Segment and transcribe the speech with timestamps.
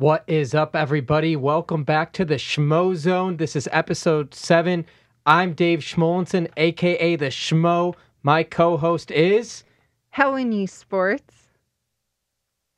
[0.00, 1.36] What is up, everybody?
[1.36, 3.36] Welcome back to the Schmo Zone.
[3.36, 4.86] This is episode seven.
[5.26, 7.94] I'm Dave Schmulenson, aka the Schmo.
[8.22, 9.62] My co-host is
[10.08, 11.34] Helen E Sports.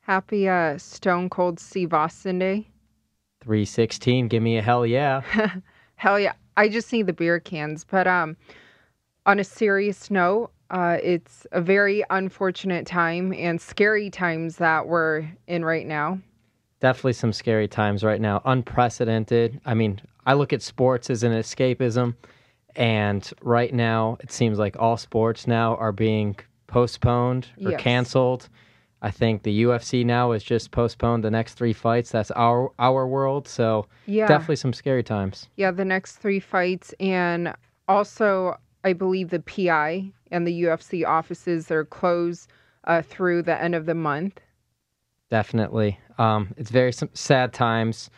[0.01, 2.67] Happy uh, Stone Cold Steve Austin Day.
[3.39, 4.27] 316.
[4.27, 5.21] Give me a hell yeah.
[5.95, 6.33] Hell yeah.
[6.57, 7.85] I just need the beer cans.
[7.85, 8.35] But um,
[9.25, 15.25] on a serious note, uh, it's a very unfortunate time and scary times that we're
[15.47, 16.19] in right now.
[16.83, 18.41] Definitely some scary times right now.
[18.43, 19.61] Unprecedented.
[19.65, 22.15] I mean, I look at sports as an escapism,
[22.75, 26.35] and right now it seems like all sports now are being
[26.67, 27.79] postponed or Yes.
[27.81, 28.49] canceled.
[29.01, 32.11] I think the UFC now is just postponed the next three fights.
[32.11, 33.47] That's our our world.
[33.47, 34.27] So Yeah.
[34.27, 35.47] definitely some scary times.
[35.55, 36.93] Yeah, the next three fights.
[36.99, 37.53] And
[37.87, 42.51] also, I believe the PI and the UFC offices are closed
[42.83, 44.41] uh, through the end of the month.
[45.29, 45.97] Definitely.
[46.17, 48.09] Um, it's very sad times.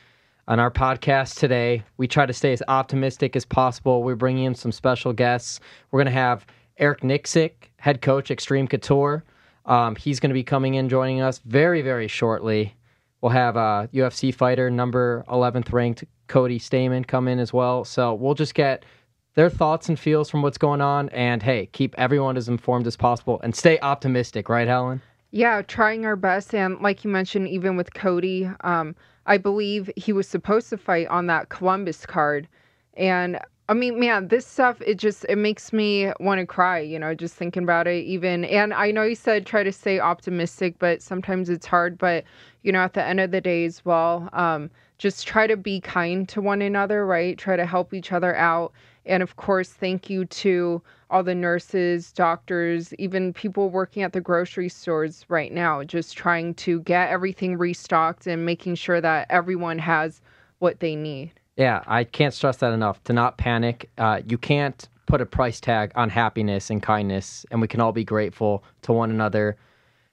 [0.47, 4.03] On our podcast today, we try to stay as optimistic as possible.
[4.03, 5.59] We're bringing in some special guests.
[5.89, 6.45] We're going to have
[6.77, 9.23] Eric Nicksick, head coach, Xtreme Couture.
[9.65, 12.75] Um, he's going to be coming in, joining us very, very shortly.
[13.21, 17.83] We'll have uh, UFC fighter number 11th ranked Cody Stamann come in as well.
[17.83, 18.85] So we'll just get
[19.33, 21.09] their thoughts and feels from what's going on.
[21.09, 25.01] And hey, keep everyone as informed as possible and stay optimistic, right, Helen?
[25.35, 26.55] Yeah, trying our best.
[26.55, 31.07] And like you mentioned, even with Cody, um, I believe he was supposed to fight
[31.09, 32.47] on that Columbus card.
[32.95, 33.37] And
[33.67, 37.13] I mean, man, this stuff, it just, it makes me want to cry, you know,
[37.13, 38.45] just thinking about it even.
[38.45, 41.97] And I know you said try to stay optimistic, but sometimes it's hard.
[41.97, 42.23] But,
[42.63, 45.81] you know, at the end of the day as well, um, just try to be
[45.81, 47.37] kind to one another, right?
[47.37, 48.71] Try to help each other out.
[49.05, 54.21] And of course, thank you to all the nurses, doctors, even people working at the
[54.21, 59.77] grocery stores right now, just trying to get everything restocked and making sure that everyone
[59.79, 60.21] has
[60.59, 61.31] what they need.
[61.57, 63.03] Yeah, I can't stress that enough.
[63.05, 63.89] To not panic.
[63.97, 67.91] Uh, you can't put a price tag on happiness and kindness, and we can all
[67.91, 69.55] be grateful to one another.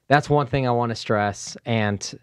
[0.07, 1.57] That's one thing I want to stress.
[1.65, 2.17] And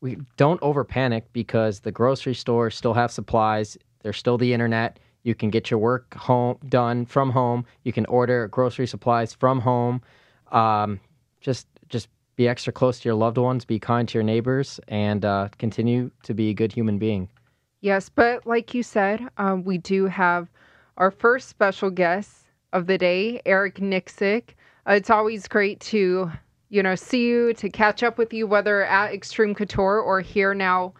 [0.00, 3.76] we don't over panic because the grocery stores still have supplies.
[4.02, 4.98] There's still the internet.
[5.28, 7.66] You can get your work home done from home.
[7.84, 10.00] You can order grocery supplies from home.
[10.52, 11.00] Um,
[11.42, 13.66] just just be extra close to your loved ones.
[13.66, 17.28] Be kind to your neighbors, and uh, continue to be a good human being.
[17.82, 20.48] Yes, but like you said, um, we do have
[20.96, 24.54] our first special guest of the day, Eric Nicksick.
[24.88, 26.32] Uh, it's always great to,
[26.70, 30.54] you know, see you, to catch up with you, whether at Xtreme Couture or here
[30.54, 30.94] now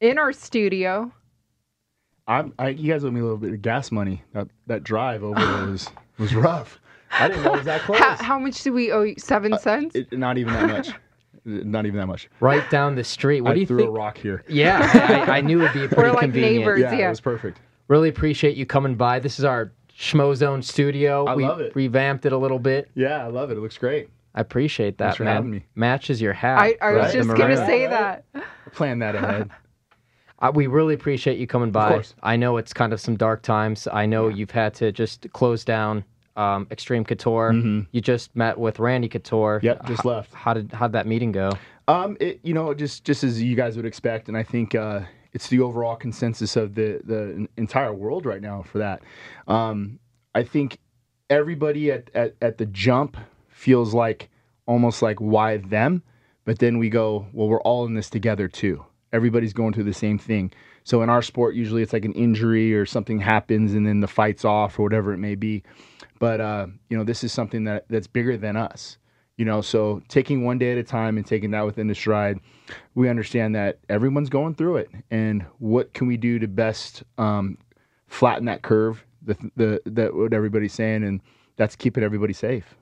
[0.00, 1.10] in our studio.
[2.26, 4.22] I'm, I, you guys owe me a little bit of gas money.
[4.32, 6.80] That that drive over there was was rough.
[7.12, 7.98] I didn't know it was that close.
[7.98, 9.14] How, how much do we owe you?
[9.18, 9.94] Seven uh, cents?
[9.94, 10.88] It, not even that much.
[11.44, 12.28] not even that much.
[12.40, 13.42] Right down the street.
[13.42, 13.88] What I do you threw think?
[13.90, 14.42] a rock here.
[14.48, 16.56] Yeah, I, I knew it'd be pretty like convenient.
[16.58, 16.80] neighbors.
[16.80, 17.06] Yeah, yeah.
[17.06, 17.60] it was perfect.
[17.88, 19.18] Really appreciate you coming by.
[19.20, 21.26] This is our Schmo Zone studio.
[21.26, 21.76] I we love it.
[21.76, 22.90] revamped it a little bit.
[22.94, 23.58] Yeah, I love it.
[23.58, 24.08] It looks great.
[24.34, 25.34] I appreciate that, Thanks for man.
[25.36, 25.64] having me.
[25.76, 26.58] Matches your hat.
[26.58, 27.66] I, I was Right, just going to maroon.
[27.66, 28.24] say that.
[28.72, 29.50] Plan that ahead.
[30.50, 31.92] We really appreciate you coming by.
[31.92, 32.14] course.
[32.22, 33.88] I know it's kind of some dark times.
[33.92, 36.04] I know you've had to just close down
[36.36, 37.52] um, Xtreme Couture.
[37.92, 39.58] You just met with Randy Couture.
[39.58, 39.66] Mm-hmm.
[39.66, 40.34] Yep, just H- left.
[40.34, 41.52] How did how did that meeting go?
[41.86, 45.00] Um, it, you know, just just as you guys would expect, and I think uh,
[45.32, 49.02] it's the overall consensus of the the entire world right now for that.
[49.46, 49.98] Um,
[50.34, 50.78] I think
[51.30, 53.16] everybody at, at at the jump
[53.48, 54.28] feels like
[54.66, 56.02] almost like why them,
[56.44, 58.84] but then we go, well, we're all in this together too.
[59.14, 60.52] Everybody's going through the same thing.
[60.82, 64.08] So in our sport, usually it's like an injury or something happens, and then the
[64.08, 65.62] fight's off or whatever it may be.
[66.18, 68.98] But uh, you know, this is something that that's bigger than us
[69.36, 72.38] you know so taking one day at a time and taking that within the stride
[72.94, 77.58] we understand that everyone's going through it and what can we do to best um,
[78.06, 81.20] flatten that curve the, the that what everybody's saying and
[81.56, 82.74] that's keeping everybody safe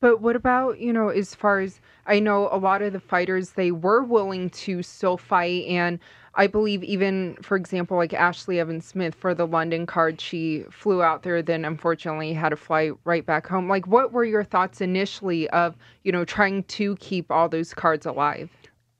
[0.00, 3.50] But what about, you know, as far as I know, a lot of the fighters,
[3.50, 5.66] they were willing to still fight.
[5.66, 5.98] And
[6.34, 11.02] I believe, even, for example, like Ashlee Evans Smith for the London card, she flew
[11.02, 13.68] out there, then unfortunately had to fly right back home.
[13.68, 18.06] Like, what were your thoughts initially of, you know, trying to keep all those cards
[18.06, 18.50] alive?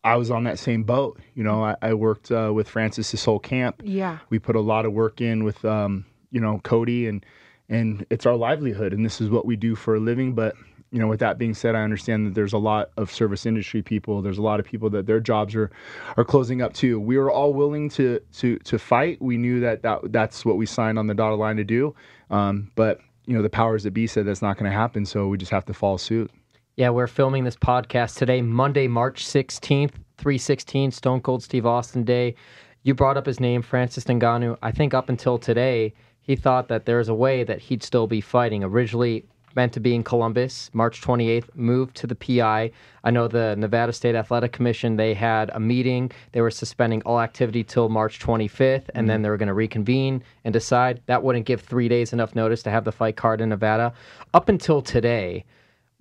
[0.02, 1.20] I was on that same boat.
[1.34, 3.82] You know, I, I worked uh, with Francis this whole camp.
[3.84, 4.18] Yeah.
[4.30, 7.24] We put a lot of work in with, um, you know, Cody, and
[7.68, 10.34] and it's our livelihood, and this is what we do for a living.
[10.34, 10.54] But
[10.90, 13.82] you know, with that being said, I understand that there's a lot of service industry
[13.82, 14.22] people.
[14.22, 15.70] There's a lot of people that their jobs are
[16.16, 16.98] are closing up too.
[16.98, 19.20] We were all willing to to to fight.
[19.20, 21.94] We knew that, that that's what we signed on the dotted line to do.
[22.30, 25.04] Um, but you know, the powers that be said that's not going to happen.
[25.04, 26.30] So we just have to follow suit.
[26.76, 32.36] Yeah, we're filming this podcast today, Monday, March 16th, 316, Stone Cold Steve Austin Day.
[32.84, 34.56] You brought up his name, Francis Ngannou.
[34.62, 35.92] I think up until today,
[36.22, 38.62] he thought that there's a way that he'd still be fighting.
[38.62, 39.26] Originally,
[39.58, 42.70] meant to be in Columbus, March 28th, moved to the PI.
[43.02, 46.12] I know the Nevada State Athletic Commission, they had a meeting.
[46.30, 49.06] They were suspending all activity till March 25th, and mm-hmm.
[49.08, 51.02] then they were going to reconvene and decide.
[51.06, 53.92] That wouldn't give three days enough notice to have the fight card in Nevada.
[54.32, 55.44] Up until today,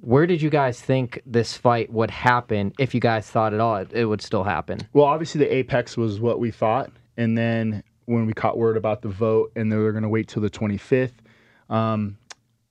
[0.02, 3.78] where did you guys think this fight would happen if you guys thought at all
[3.78, 4.82] it, it would still happen?
[4.94, 6.92] Well, obviously, the apex was what we thought.
[7.18, 10.28] And then when we caught word about the vote and they were going to wait
[10.28, 11.14] till the 25th,
[11.72, 12.18] um,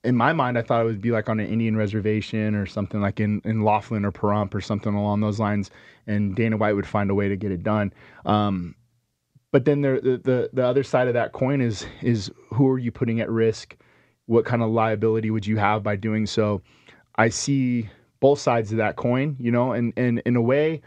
[0.07, 3.01] in my mind, I thought it would be like on an Indian reservation or something
[3.01, 5.71] like in, in Laughlin or Pahrump or something along those lines,
[6.07, 7.93] and Dana White would find a way to get it done.
[8.25, 8.77] Um,
[9.51, 12.79] but then there, the, the the other side of that coin is is who are
[12.79, 13.77] you putting at risk?
[14.27, 16.63] What kind of liability would you have by doing so?
[17.17, 17.89] I see
[18.21, 20.83] both sides of that coin, you know, and and in a way,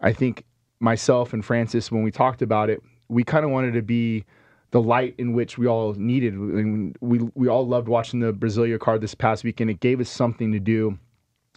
[0.00, 0.44] I think
[0.80, 4.24] myself and Francis, when we talked about it, we kind of wanted to be
[4.70, 6.38] the light in which we all needed.
[7.00, 9.70] We we all loved watching the Brasilia card this past weekend.
[9.70, 10.98] It gave us something to do,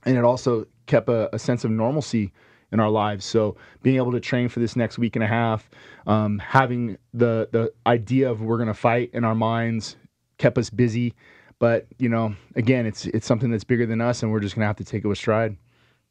[0.06, 2.34] and it also kept a, a sense of normalcy
[2.72, 3.24] in our lives.
[3.24, 5.70] So being able to train for this next week and a half,
[6.08, 9.96] um, having the the idea of we're gonna fight in our minds,
[10.40, 11.14] kept us busy.
[11.60, 14.68] But you know, again, it's it's something that's bigger than us, and we're just gonna
[14.68, 15.56] have to take it with stride.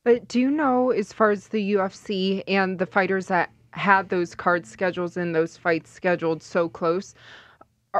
[0.04, 4.34] But do you know, as far as the UFC and the fighters that had those
[4.34, 7.14] card schedules and those fights scheduled so close,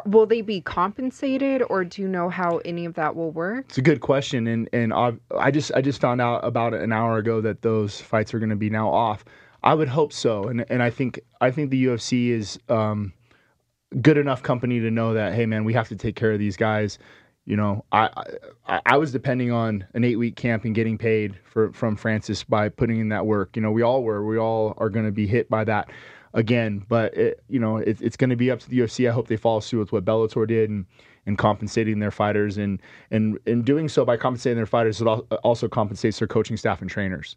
[0.07, 3.67] will they be compensated or do you know how any of that will work?
[3.69, 7.19] It's a good question and and i just i just found out about an hour
[7.19, 9.25] ago that those fights are going to be now off.
[9.63, 13.13] I would hope so and and i think i think the ufc is um,
[14.01, 16.57] good enough company to know that hey man we have to take care of these
[16.57, 16.99] guys
[17.45, 18.09] you know, I,
[18.67, 22.45] I, I was depending on an eight week camp and getting paid for from Francis
[22.45, 23.57] by putting in that work.
[23.57, 24.25] You know, we all were.
[24.25, 25.91] We all are going to be hit by that
[26.35, 26.85] again.
[26.89, 29.09] But it, you know, it, it's going to be up to the UFC.
[29.09, 30.87] I hope they follow suit with what Bellator did and
[31.27, 32.81] and compensating their fighters and
[33.11, 36.91] and in doing so by compensating their fighters, it also compensates their coaching staff and
[36.91, 37.37] trainers.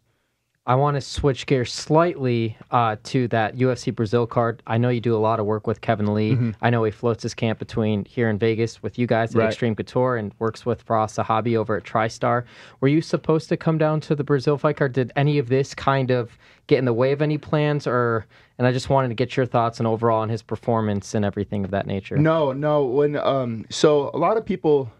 [0.68, 4.64] I want to switch gears slightly uh, to that UFC Brazil card.
[4.66, 6.32] I know you do a lot of work with Kevin Lee.
[6.32, 6.50] Mm-hmm.
[6.60, 9.54] I know he floats his camp between here in Vegas with you guys at right.
[9.54, 12.44] Xtreme Couture and works with Firas Zahabi over at TriStar.
[12.80, 14.92] Were you supposed to come down to the Brazil fight card?
[14.92, 16.36] Did any of this kind of
[16.66, 18.26] get in the way of any plans, or?
[18.58, 21.64] And I just wanted to get your thoughts and overall on his performance and everything
[21.64, 22.16] of that nature.
[22.16, 22.84] No, no.
[22.84, 24.90] When um, so a lot of people,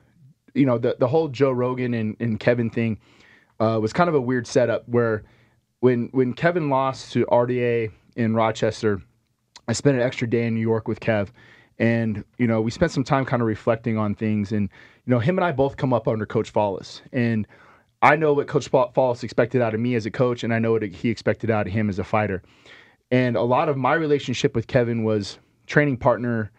[0.55, 3.01] you know, the the whole Joe Rogan and, and Kevin thing
[3.59, 5.25] uh, was kind of a weird setup where
[5.87, 9.01] when when Kevin lost to RDA in Rochester,
[9.69, 11.29] I spent an extra day in New York with Kev,
[11.79, 14.69] and you know we spent some time kind of reflecting on things, and
[15.05, 17.47] you know him and I both come up under Coach Follis, and
[18.03, 20.73] I know what Coach Follis expected out of me as a coach, and I know
[20.73, 22.43] what he expected out of him as a fighter,
[23.13, 25.39] and a lot of my relationship with Kevin was
[25.69, 26.51] training partner,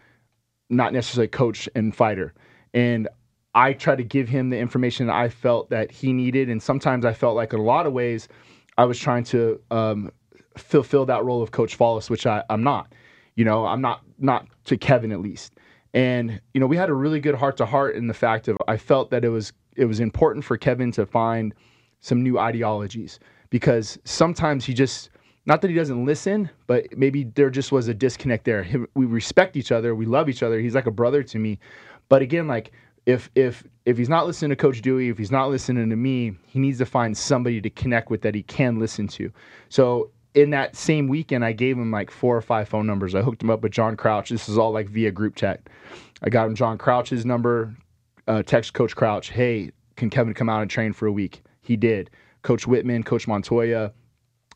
[0.69, 2.34] not necessarily coach and fighter,
[2.74, 3.10] and
[3.53, 7.03] I tried to give him the information that I felt that he needed, and sometimes
[7.03, 8.29] I felt like in a lot of ways
[8.77, 10.12] I was trying to um,
[10.57, 12.93] fulfill that role of Coach Follis, which I, I'm not.
[13.36, 15.53] You know, I'm not not to Kevin at least.
[15.93, 18.57] And you know, we had a really good heart to heart in the fact of
[18.67, 21.53] I felt that it was it was important for Kevin to find
[22.00, 23.19] some new ideologies
[23.50, 25.10] because sometimes he just
[25.46, 28.67] not that he doesn't listen, but maybe there just was a disconnect there.
[28.96, 30.60] We respect each other, we love each other.
[30.60, 31.60] He's like a brother to me.
[32.10, 32.72] But again, like
[33.07, 36.33] if if if he's not listening to Coach Dewey, if he's not listening to me,
[36.45, 39.31] he needs to find somebody to connect with that he can listen to.
[39.69, 43.15] So in that same weekend, I gave him like four or five phone numbers.
[43.15, 44.29] I hooked him up with John Crouch.
[44.29, 45.61] This is all like via group chat.
[46.21, 47.73] I got him John Crouch's number.
[48.27, 51.43] Uh, text Coach Crouch, hey, can Kevin come out and train for a week?
[51.61, 52.09] He did.
[52.41, 53.93] Coach Whitman, Coach Montoya,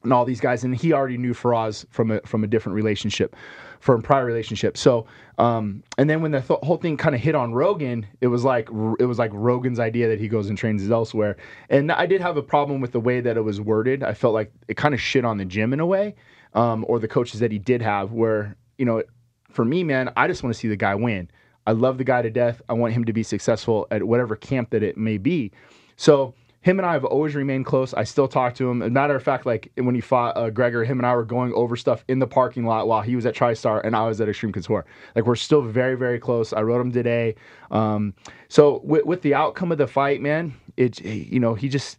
[0.03, 3.35] and all these guys, and he already knew Firas from a from a different relationship,
[3.79, 4.77] from prior relationship.
[4.77, 5.05] So,
[5.37, 8.43] um, and then when the th- whole thing kind of hit on Rogan, it was
[8.43, 8.67] like
[8.99, 11.37] it was like Rogan's idea that he goes and trains elsewhere.
[11.69, 14.03] And I did have a problem with the way that it was worded.
[14.03, 16.15] I felt like it kind of shit on the gym in a way,
[16.53, 18.11] um, or the coaches that he did have.
[18.11, 19.03] Where you know,
[19.49, 21.29] for me, man, I just want to see the guy win.
[21.67, 22.61] I love the guy to death.
[22.69, 25.51] I want him to be successful at whatever camp that it may be.
[25.95, 27.93] So him and I have always remained close.
[27.93, 28.83] I still talk to him.
[28.83, 31.25] As a matter of fact, like when he fought uh, Gregor, him and I were
[31.25, 34.21] going over stuff in the parking lot while he was at TriStar and I was
[34.21, 34.85] at Xtreme Couture.
[35.15, 36.53] Like we're still very, very close.
[36.53, 37.35] I wrote him today.
[37.71, 38.13] Um,
[38.47, 41.97] so with, with the outcome of the fight, man, it you know he just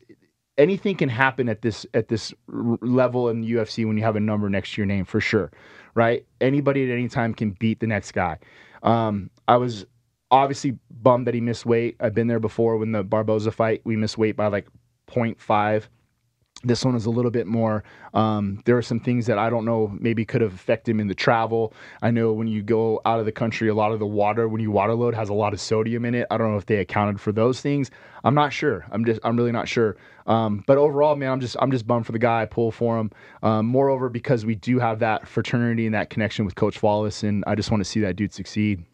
[0.59, 4.49] anything can happen at this at this level in UFC when you have a number
[4.49, 5.51] next to your name for sure,
[5.95, 6.25] right?
[6.41, 8.39] Anybody at any time can beat the next guy.
[8.83, 9.87] Um, I was
[10.33, 11.97] obviously bummed that he missed weight.
[12.01, 14.67] I've been there before when the Barboza fight, we missed weight by like
[15.09, 15.85] 0.5.
[16.65, 17.83] This one is a little bit more.
[18.15, 21.09] Um, there are some things that I don't know maybe could have affected him in
[21.09, 21.75] the travel.
[22.03, 24.61] I know when you go out of the country, a lot of the water when
[24.61, 26.29] you water load has a lot of sodium in it.
[26.31, 27.91] I don't know if they accounted for those things.
[28.23, 28.87] I'm not sure.
[28.93, 29.97] I'm just I'm really not sure.
[30.29, 32.43] Um, but overall, man, I'm just I'm just bummed for the guy.
[32.43, 33.11] I pull for him.
[33.43, 37.43] Um, moreover, because we do have that fraternity and that connection with Coach Follis, and
[37.49, 38.85] I just want to see that dude succeed.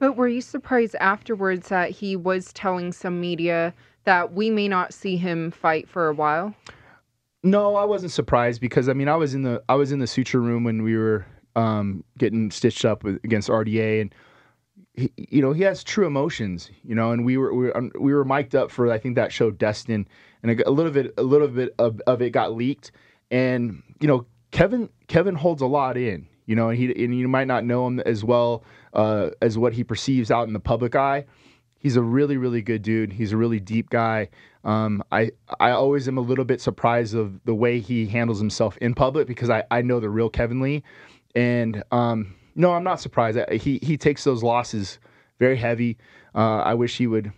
[0.00, 3.72] But were you surprised afterwards that he was telling some media
[4.04, 6.54] that we may not see him fight for a while?
[7.42, 10.06] No, I wasn't surprised because I mean I was in the I was in the
[10.06, 14.14] suture room when we were um, getting stitched up against RDA and
[14.94, 17.90] he, you know he has true emotions you know and we were we were, um,
[17.98, 20.06] we were mic'd up for I think that show Destin
[20.42, 22.92] and a, a little bit a little bit of, of it got leaked
[23.30, 27.28] and you know Kevin Kevin holds a lot in you know and he and you
[27.28, 28.64] might not know him as well
[28.94, 31.24] uh, as what he perceives out in the public eye.
[31.78, 33.10] He's a really, really good dude.
[33.10, 34.28] He's a really deep guy.
[34.64, 38.76] Um, I I always am a little bit surprised of the way he handles himself
[38.78, 40.82] in public because I, I know the real Kevin Lee,
[41.34, 43.38] and um, no, I'm not surprised.
[43.50, 44.98] He he takes those losses
[45.38, 45.96] very heavy.
[46.34, 47.32] Uh, I wish he would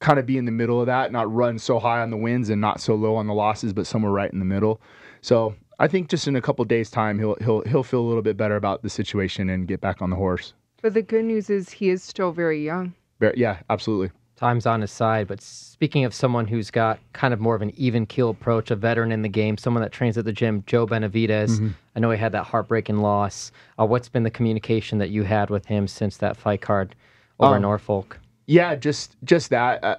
[0.00, 2.50] kind of be in the middle of that, not run so high on the wins
[2.50, 4.80] and not so low on the losses, but somewhere right in the middle.
[5.22, 8.22] So I think just in a couple days' time, he'll he'll he'll feel a little
[8.22, 10.54] bit better about the situation and get back on the horse.
[10.82, 12.94] But the good news is he is still very young.
[13.18, 14.10] Very, yeah, absolutely.
[14.36, 15.28] Time's on his side.
[15.28, 18.76] But speaking of someone who's got kind of more of an even keel approach, a
[18.76, 21.52] veteran in the game, someone that trains at the gym, Joe Benavidez.
[21.52, 21.68] Mm-hmm.
[21.96, 23.52] I know he had that heartbreaking loss.
[23.78, 26.94] Uh, what's been the communication that you had with him since that fight card
[27.40, 28.18] over um, in Norfolk?
[28.46, 29.82] Yeah, just just that.
[29.82, 29.96] Uh,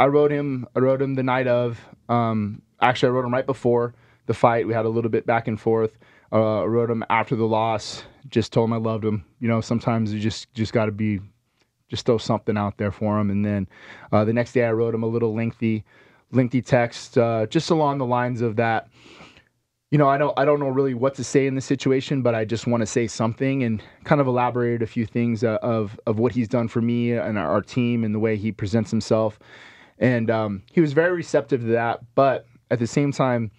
[0.00, 0.66] I wrote him.
[0.74, 1.78] I wrote him the night of.
[2.08, 3.94] Um, actually, I wrote him right before
[4.26, 4.66] the fight.
[4.66, 5.98] We had a little bit back and forth.
[6.32, 8.02] Uh, wrote him after the loss.
[8.28, 9.24] Just told him I loved him.
[9.40, 11.20] You know, sometimes you just just got to be,
[11.88, 13.30] just throw something out there for him.
[13.30, 13.68] And then
[14.12, 15.84] uh, the next day, I wrote him a little lengthy,
[16.32, 18.88] lengthy text, uh, just along the lines of that.
[19.92, 22.34] You know, I don't I don't know really what to say in the situation, but
[22.34, 25.98] I just want to say something and kind of elaborated a few things uh, of
[26.06, 28.90] of what he's done for me and our, our team and the way he presents
[28.90, 29.38] himself.
[29.98, 33.52] And um, he was very receptive to that, but at the same time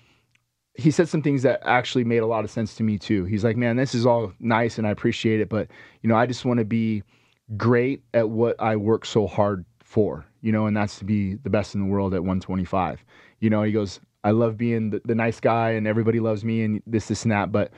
[0.78, 3.26] he said some things that actually made a lot of sense to me too.
[3.26, 5.68] He's like, man, this is all nice and I appreciate it, but
[6.04, 7.04] you know, I just want to be
[7.58, 11.50] great at what I work so hard for, you know, and that's to be the
[11.50, 13.04] best in the world at 125.
[13.40, 16.62] You know, he goes, I love being the, the nice guy and everybody loves me
[16.62, 17.72] and this, this, and that, but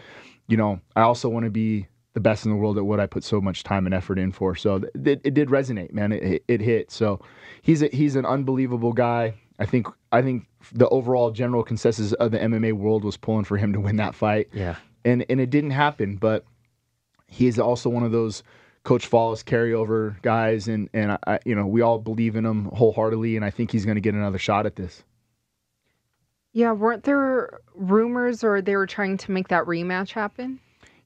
[0.47, 3.05] you know, I also want to be the best in the world at what I
[3.05, 4.55] put so much time and effort in for.
[4.55, 6.11] So it, it did resonate, man.
[6.11, 6.91] It, it hit.
[6.91, 7.21] So
[7.61, 9.35] he's a, he's an unbelievable guy.
[9.59, 13.57] I think I think the overall general consensus of the MMA world was pulling for
[13.57, 14.47] him to win that fight.
[14.53, 14.77] Yeah.
[15.05, 16.45] And and it didn't happen, but
[17.27, 18.41] he is also one of those
[18.83, 23.35] Coach Follis carryover guys, and and I, you know we all believe in him wholeheartedly,
[23.35, 25.03] and I think he's going to get another shot at this.
[26.53, 30.59] Yeah, weren't there rumors or they were trying to make that rematch happen?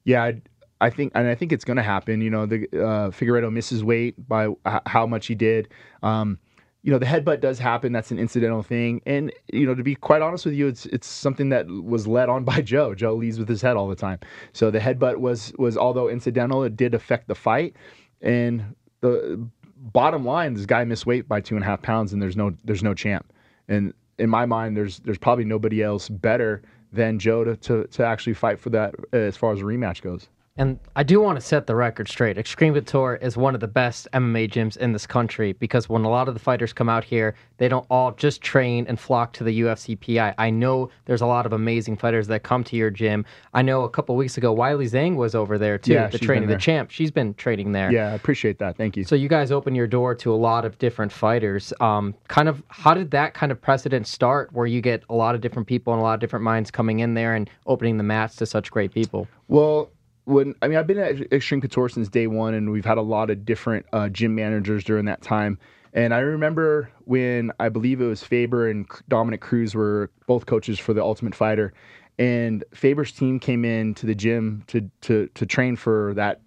[0.04, 0.40] Yeah, I,
[0.80, 2.22] I think, and I think it's going to happen.
[2.22, 5.68] You know, the uh, Figueiredo misses weight by h- how much he did.
[6.02, 6.38] Um,
[6.84, 7.92] you know the headbutt does happen.
[7.92, 9.00] That's an incidental thing.
[9.06, 12.28] And you know to be quite honest with you it's it's something that was led
[12.28, 12.94] on by joe.
[12.94, 14.20] Joe leads with his head all the time.
[14.52, 17.74] So the headbutt was was although incidental it did affect the fight.
[18.20, 22.20] And the bottom line this guy missed weight by two and a half pounds and
[22.20, 23.32] there's no there's no champ.
[23.66, 26.62] And in my mind there's there's probably nobody else better
[26.92, 30.28] than joe to to, to actually fight for that as far as a rematch goes
[30.56, 32.36] And I do want to set the record straight.
[32.36, 36.08] Xtreme Couture is one of the best MMA gyms in this country because when a
[36.08, 39.42] lot of the fighters come out here, they don't all just train and flock to
[39.42, 40.32] the UFC PI.
[40.38, 43.24] I know there's a lot of amazing fighters that come to your gym.
[43.52, 46.48] I know a couple weeks ago, Weili Zhang was over there too, Yeah, the training,
[46.48, 46.92] the champ.
[46.92, 47.90] She's been training there.
[47.90, 48.76] Yeah, I appreciate that.
[48.76, 49.02] Thank you.
[49.02, 51.72] So you guys open your door to a lot of different fighters.
[51.80, 55.34] Um, kind of, how did that kind of precedent start, where you get a lot
[55.34, 58.04] of different people and a lot of different minds coming in there and opening the
[58.04, 59.26] mats to such great people?
[59.48, 59.90] Well,
[60.24, 63.02] when I mean, I've been at Xtreme Couture since day one, and we've had a
[63.02, 65.58] lot of different uh, gym managers during that time.
[65.92, 70.78] And I remember when I believe it was Faber and Dominic Cruz were both coaches
[70.78, 71.72] for the Ultimate Fighter,
[72.18, 76.40] and Faber's team came in to the gym to to to train for that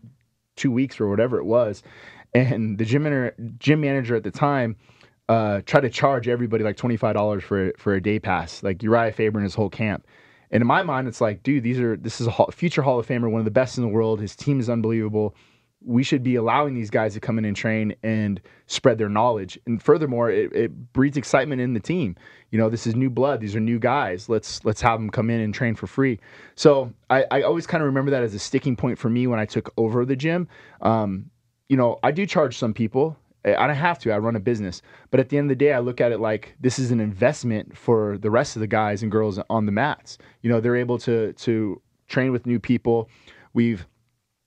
[0.56, 1.84] two weeks or whatever it was,
[2.34, 4.76] and the gym manager, gym manager at the time
[5.30, 8.82] uh, tried to charge everybody like twenty five dollars for for a day pass, like
[8.84, 10.06] Uriah Faber and his whole camp.
[10.52, 13.08] And in my mind, it's like, dude, these are this is a future Hall of
[13.08, 14.20] Famer, one of the best in the world.
[14.20, 15.36] His team is unbelievable.
[15.86, 19.60] We should be allowing these guys to come in and train and spread their knowledge.
[19.68, 22.16] And furthermore, it, it breeds excitement in the team.
[22.50, 23.42] You know, this is new blood.
[23.42, 24.28] These are new guys.
[24.28, 26.20] Let's let's have them come in and train for free.
[26.56, 29.40] So I, I always kind of remember that as a sticking point for me when
[29.40, 30.48] I took over the gym.
[30.82, 31.30] Um,
[31.70, 33.18] you know, I do charge some people.
[33.56, 34.12] I don't have to.
[34.12, 34.82] I run a business.
[35.12, 37.00] But at the end of the day, I look at it like this is an
[37.00, 40.18] investment for the rest of the guys and girls on the mats.
[40.42, 43.10] You know, they're able to to train with new people.
[43.54, 43.86] We've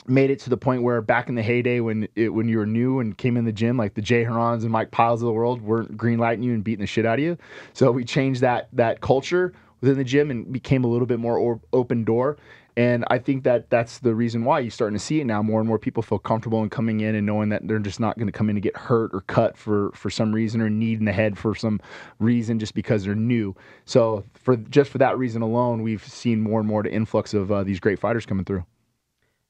[0.07, 2.67] made it to the point where back in the heyday when it, when you were
[2.67, 5.33] new and came in the gym, like the Jay Hierons and Mike Pyles of the
[5.33, 7.37] world weren't green lighting you and beating the shit out of you.
[7.75, 11.61] So we changed that that culture within the gym and became a little bit more
[11.73, 12.37] open door.
[12.81, 15.43] And Eye think that that's the reason why you're starting to see it now.
[15.43, 18.17] More and more people feel comfortable in coming in and knowing that they're just not
[18.17, 20.99] going to come in and get hurt or cut for for some reason or need
[20.99, 21.79] in the head for some
[22.21, 23.55] reason just because they're new.
[23.85, 27.53] So for just for that reason alone, we've seen more and more the influx of
[27.53, 28.65] uh, these great fighters coming through.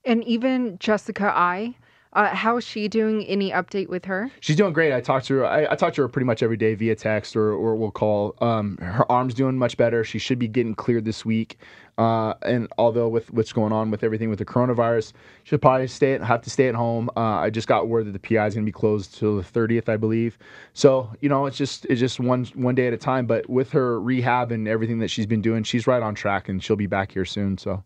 [0.05, 1.77] And even Jessica I,
[2.13, 3.25] uh, how is she doing?
[3.27, 4.31] Any update with her?
[4.41, 4.93] She's doing great.
[4.93, 5.47] I talk to her.
[5.47, 8.35] I, I talk to her pretty much every day via text or, or we'll call.
[8.41, 10.03] Um, her arm's doing much better.
[10.03, 11.59] She should be getting cleared this week.
[11.99, 15.13] Uh, and although with what's going on with everything with the coronavirus,
[15.45, 17.11] she'll probably stay at, have to stay at home.
[17.17, 19.43] Uh, I just got word that the PI is going to be closed till the
[19.43, 20.39] 30th, I believe.
[20.73, 23.27] So you know, it's just it's just one one day at a time.
[23.27, 26.63] But with her rehab and everything that she's been doing, she's right on track, and
[26.63, 27.59] she'll be back here soon.
[27.59, 27.85] So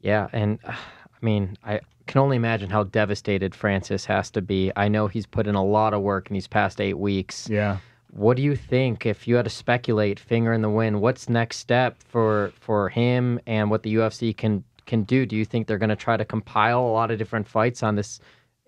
[0.00, 4.72] Yeah, and uh, I mean, I can only imagine how devastated Francis has to be.
[4.74, 7.48] I know he's put in a lot of work in these past eight weeks.
[7.48, 7.78] yeah.
[8.10, 11.00] What do you think if you had to speculate, finger in the wind?
[11.00, 15.24] What's next step for for him and what the UFC can can do?
[15.24, 17.94] Do you think they're going to try to compile a lot of different fights on
[17.94, 18.18] this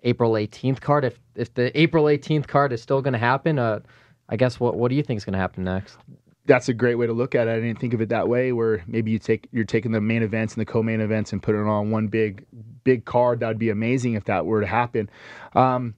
[0.03, 1.03] April 18th card?
[1.03, 3.81] If if the April 18th card is still going to happen, uh,
[4.29, 5.97] I guess what what do you think is going to happen next?
[6.45, 7.51] That's a great way to look at it.
[7.51, 8.51] I didn't think of it that way.
[8.51, 11.55] Where maybe you take you're taking the main events and the co-main events and put
[11.55, 12.45] it on one big
[12.83, 13.39] big card.
[13.39, 15.09] That would be amazing if that were to happen.
[15.55, 15.95] Um,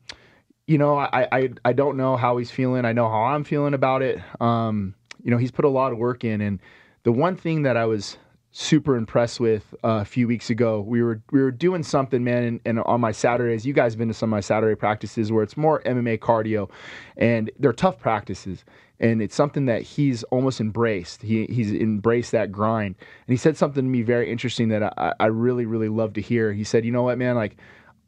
[0.68, 2.86] you know, I, I I don't know how he's feeling.
[2.86, 4.20] I know how I'm feeling about it.
[4.40, 6.60] Um, you know, he's put a lot of work in, and
[7.04, 8.18] the one thing that I was
[8.52, 12.44] super impressed with uh, a few weeks ago, we were we were doing something, man,
[12.44, 15.32] and, and on my Saturdays, you guys have been to some of my Saturday practices
[15.32, 16.70] where it's more MMA cardio,
[17.18, 18.64] and they're tough practices
[19.00, 21.22] and it's something that he's almost embraced.
[21.22, 25.14] He he's embraced that grind, and he said something to me very interesting that I,
[25.20, 26.54] I really really love to hear.
[26.54, 27.36] He said, "You know what, man?
[27.36, 27.58] Like,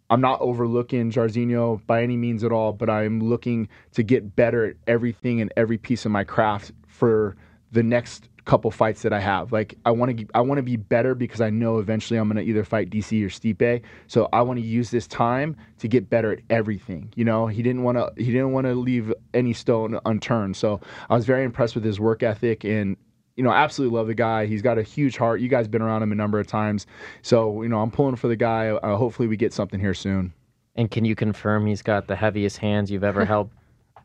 [0.10, 4.66] I'm not overlooking Jairzinho by any means at all, but I'm looking to get better
[4.66, 7.36] at everything and every piece of my craft for
[7.72, 10.78] the next." Couple fights that I have like I want to I want to be
[10.78, 14.42] better because I know eventually I'm going to either fight DC or Stipe so I
[14.42, 17.98] want to use this time to get better at everything you know he didn't want
[17.98, 20.80] to he didn't want to leave any stone unturned so
[21.10, 22.96] I was very impressed with his work ethic and
[23.36, 24.48] you know, absolutely love the guy.
[24.48, 25.42] He's got a huge heart.
[25.42, 26.88] You guys been around him a number of times,
[27.22, 28.70] so you know I'm pulling for the guy.
[28.70, 30.34] Uh, hopefully, we get something here soon.
[30.76, 33.52] And can you confirm he's got the heaviest hands you've ever held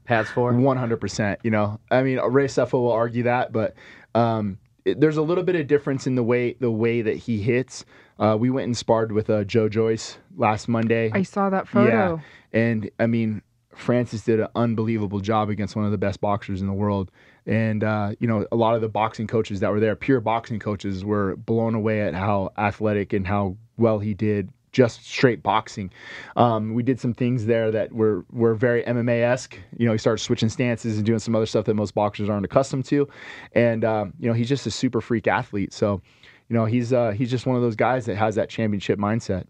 [0.05, 0.53] pads for?
[0.53, 1.41] One hundred percent.
[1.43, 3.75] You know, I mean, Ray Sefo will argue that, but
[4.15, 7.39] um, it, there's a little bit of difference in the way the way that he
[7.39, 7.85] hits.
[8.19, 11.11] Uh, we went and sparred with uh, Joe Joyce last Monday.
[11.13, 12.21] I saw that photo.
[12.53, 13.43] Yeah, and I mean,
[13.75, 17.11] Francis did an unbelievable job against one of the best boxers in the world.
[17.47, 20.61] And uh, you know, a lot of the boxing coaches that were there, pure boxing
[20.61, 25.91] coaches, were blown away at how athletic and how well he did just straight boxing.
[26.37, 29.59] Um, we did some things there that were were very MMA esque.
[29.77, 32.45] You know, he started switching stances and doing some other stuff that most boxers aren't
[32.45, 33.09] accustomed to.
[33.53, 35.73] And um, you know, he's just a super freak athlete.
[35.73, 36.01] So,
[36.49, 39.45] you know, he's uh, he's just one of those guys that has that championship mindset.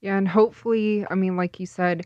[0.00, 2.04] Yeah, and hopefully, I mean, like you said,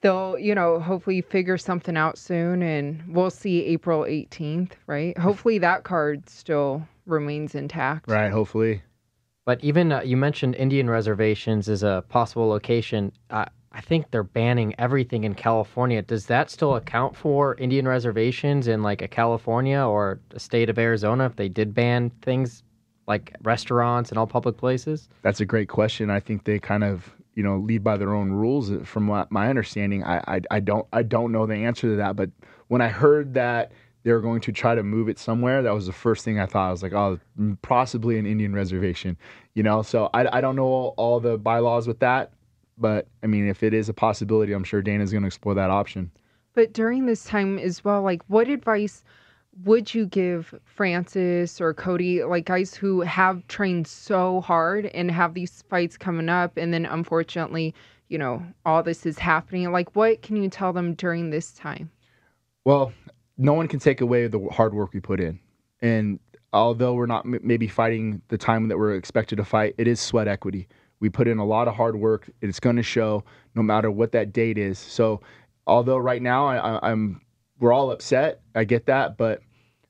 [0.00, 5.16] they'll, you know, hopefully figure something out soon and we'll see April 18th, right?
[5.16, 8.10] Hopefully that card still remains intact.
[8.10, 8.32] Right.
[8.32, 8.82] Hopefully.
[9.46, 13.12] But even uh, you mentioned Indian reservations as a possible location.
[13.30, 16.02] Uh, I think they're banning everything in California.
[16.02, 20.78] Does that still account for Indian reservations in like a California or a state of
[20.78, 22.64] Arizona if they did ban things
[23.06, 25.08] like restaurants and all public places?
[25.22, 26.10] That's a great question.
[26.10, 28.72] I think they kind of you know lead by their own rules.
[28.84, 32.16] From what my understanding, I, I I don't I don't know the answer to that.
[32.16, 32.30] But
[32.66, 33.70] when I heard that
[34.06, 36.46] they were going to try to move it somewhere, that was the first thing I
[36.46, 36.68] thought.
[36.68, 37.18] I was like, oh,
[37.62, 39.16] possibly an Indian reservation,
[39.54, 39.82] you know.
[39.82, 42.30] So I I don't know all, all the bylaws with that,
[42.78, 45.70] but I mean, if it is a possibility, I'm sure Dana's going to explore that
[45.70, 46.12] option.
[46.54, 49.02] But during this time as well, like what advice
[49.64, 55.34] would you give Francis or Cody, like guys who have trained so hard and have
[55.34, 57.74] these fights coming up, and then unfortunately,
[58.08, 59.72] you know, all this is happening?
[59.72, 61.90] Like, what can you tell them during this time?
[62.64, 62.92] Well,
[63.38, 65.38] no one can take away the hard work we put in.
[65.82, 66.18] And
[66.52, 70.00] although we're not m- maybe fighting the time that we're expected to fight, it is
[70.00, 70.68] sweat equity.
[71.00, 72.30] We put in a lot of hard work.
[72.40, 74.78] It's going to show no matter what that date is.
[74.78, 75.20] So,
[75.66, 77.20] although right now I, I'm
[77.58, 78.40] we're all upset.
[78.54, 79.42] I get that, but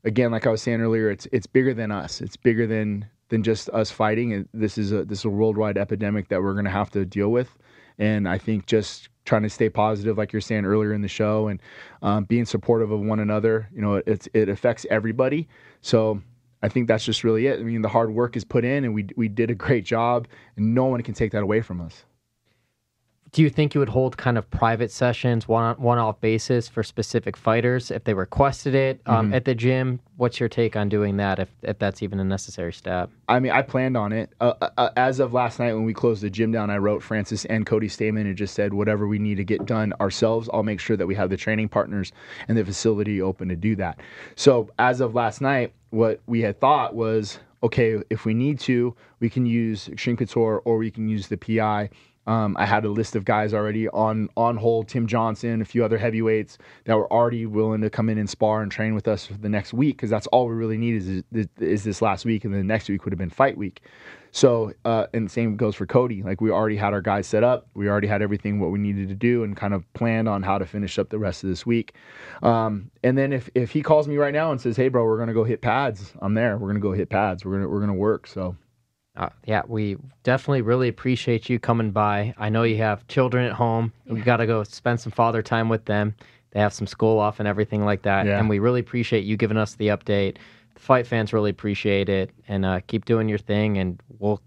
[0.04, 2.20] again, like I was saying earlier, it's it's bigger than us.
[2.20, 4.32] It's bigger than than just us fighting.
[4.32, 7.04] And this is a this is a worldwide epidemic that we're going to have to
[7.04, 7.56] deal with.
[7.98, 11.48] And I think just trying to stay positive, like you're saying earlier in the show,
[11.48, 11.60] and
[12.00, 13.68] um, being supportive of one another.
[13.74, 15.48] You know, it, it affects everybody.
[15.82, 16.22] So
[16.62, 17.60] I think that's just really it.
[17.60, 20.28] I mean, the hard work is put in, and we we did a great job,
[20.56, 22.04] and no one can take that away from us
[23.32, 26.82] do you think you would hold kind of private sessions one one off basis for
[26.82, 29.34] specific fighters if they requested it um, mm-hmm.
[29.34, 30.00] at the gym?
[30.16, 33.10] What's your take on doing that if, if that's even a necessary step?
[33.28, 34.30] I mean, I planned on it.
[34.40, 37.02] Uh, uh, uh, as of last night when we closed the gym down, I wrote
[37.02, 40.62] Francis and Cody Stamann and just said whatever we need to get done ourselves, I'll
[40.62, 42.12] make sure that we have the training partners
[42.48, 44.00] and the facility open to do that.
[44.36, 48.94] So as of last night, what we had thought was okay, if we need to,
[49.18, 51.90] we can use Xtreme Couture or we can use the PI
[52.26, 54.88] um, I had a list of guys already on on hold.
[54.88, 58.62] Tim Johnson, a few other heavyweights that were already willing to come in and spar
[58.62, 61.22] and train with us for the next week because that's all we really need is,
[61.32, 63.82] is, is this last week, and then the next week would have been fight week.
[64.32, 66.22] So, uh, and same goes for Cody.
[66.22, 69.08] Like we already had our guys set up, we already had everything what we needed
[69.08, 71.64] to do, and kind of planned on how to finish up the rest of this
[71.64, 71.94] week.
[72.42, 75.18] Um, and then if if he calls me right now and says, "Hey, bro, we're
[75.18, 76.58] gonna go hit pads," I'm there.
[76.58, 77.44] We're gonna go hit pads.
[77.44, 78.26] We're gonna we're gonna work.
[78.26, 78.56] So
[79.16, 82.35] uh, yeah, we definitely really appreciate you coming by.
[82.38, 83.92] I know you have children at home.
[84.07, 86.14] We got to go spend some father time with them.
[86.50, 88.26] They have some school off and everything like that.
[88.26, 88.38] Yeah.
[88.38, 90.37] And we really appreciate you giving us the update.
[90.74, 92.31] The fight fans really appreciate it.
[92.48, 93.79] And uh, keep doing your thing.
[93.79, 94.40] And we'll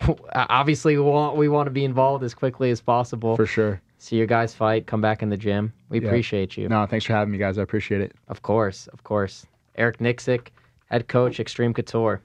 [0.34, 3.36] obviously we want we want to be involved as quickly as possible.
[3.36, 3.80] For sure.
[3.98, 4.86] See your guys fight.
[4.86, 5.72] Come back in the gym.
[5.88, 6.08] We yeah.
[6.08, 6.68] appreciate you.
[6.68, 7.58] No, thanks for having me, guys.
[7.58, 8.12] I appreciate it.
[8.28, 9.46] Of course, of course.
[9.76, 10.48] Eric Nicksick,
[10.90, 12.20] head coach, Xtreme Couture.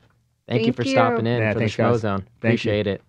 [0.49, 0.91] Thank, Thank you for you.
[0.93, 2.25] stopping in yeah, for the Schmo Zone.
[2.39, 2.93] Appreciate you.
[2.93, 3.03] it.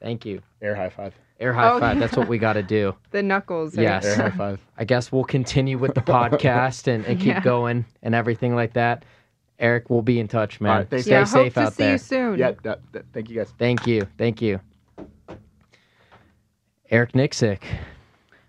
[0.00, 0.40] Thank you.
[0.60, 1.12] Air high five.
[1.40, 1.98] Air high oh, five.
[1.98, 2.94] That's what we got to do.
[3.10, 3.76] The knuckles.
[3.76, 4.04] Yes.
[4.04, 4.60] Air high five.
[4.78, 7.40] I guess we'll continue with the podcast and, and keep yeah.
[7.40, 9.04] going and everything like that.
[9.58, 10.70] Eric, we'll be in touch, man.
[10.70, 11.90] All right, Stay yeah, safe hope to see.
[11.90, 12.38] You soon.
[12.38, 12.52] Yeah.
[12.62, 13.52] That, that, thank you, guys.
[13.58, 14.06] Thank you.
[14.16, 14.60] Thank you.
[16.90, 17.64] Eric Nicksick.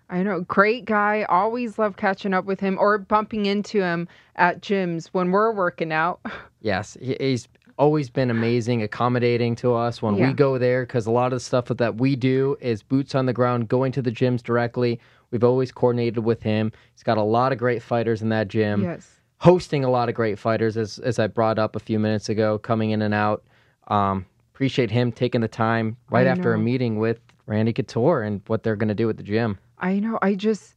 [0.08, 1.24] I know, great guy.
[1.28, 5.90] Always love catching up with him or bumping into him at gyms when we're working
[5.90, 6.20] out.
[6.60, 10.28] Yes, he's always been amazing, accommodating to us when yeah.
[10.28, 13.26] we go there because a lot of the stuff that we do is boots on
[13.26, 15.00] the ground, going to the gyms directly.
[15.30, 16.72] We've always coordinated with him.
[16.92, 18.82] He's got a lot of great fighters in that gym.
[18.82, 19.20] Yes.
[19.38, 22.58] Hosting a lot of great fighters, as, as I brought up a few minutes ago,
[22.58, 23.42] coming in and out.
[23.88, 26.60] Um, appreciate him taking the time right I after know.
[26.60, 29.58] a meeting with Randy Couture and what they're going to do at the gym.
[29.78, 30.18] I know.
[30.22, 30.76] I just,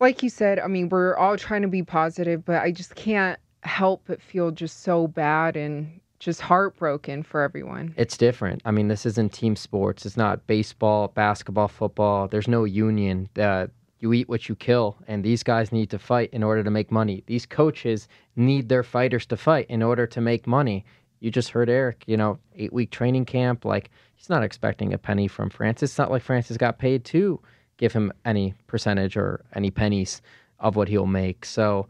[0.00, 3.38] like you said, I mean, we're all trying to be positive, but I just can't
[3.62, 7.94] help but feel just so bad and just heartbroken for everyone.
[7.96, 8.62] It's different.
[8.64, 10.04] I mean, this isn't team sports.
[10.04, 12.28] It's not baseball, basketball, football.
[12.28, 13.28] There's no union.
[13.38, 13.68] Uh,
[14.00, 16.90] you eat what you kill, and these guys need to fight in order to make
[16.92, 17.22] money.
[17.26, 20.84] These coaches need their fighters to fight in order to make money.
[21.20, 23.64] You just heard Eric, you know, eight week training camp.
[23.64, 25.90] Like, he's not expecting a penny from Francis.
[25.90, 27.40] It's not like Francis got paid to
[27.76, 30.22] give him any percentage or any pennies
[30.60, 31.44] of what he'll make.
[31.44, 31.88] So,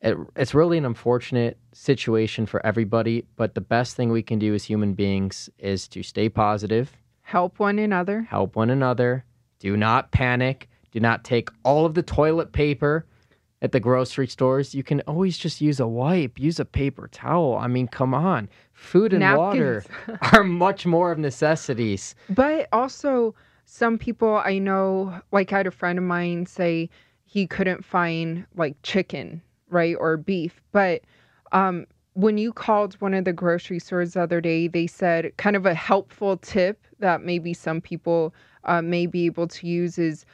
[0.00, 4.54] it, it's really an unfortunate situation for everybody, but the best thing we can do
[4.54, 9.24] as human beings is to stay positive, help one another, help one another,
[9.58, 13.06] do not panic, do not take all of the toilet paper
[13.62, 14.74] at the grocery stores.
[14.74, 17.56] You can always just use a wipe, use a paper towel.
[17.56, 18.48] I mean, come on.
[18.72, 19.38] Food and Napkins.
[19.38, 19.84] water
[20.32, 22.14] are much more of necessities.
[22.28, 26.90] But also, some people I know, like I had a friend of mine say
[27.24, 29.96] he couldn't find like chicken right?
[29.98, 30.60] Or beef.
[30.72, 31.02] But
[31.52, 35.56] um, when you called one of the grocery stores the other day, they said kind
[35.56, 40.24] of a helpful tip that maybe some people uh, may be able to use is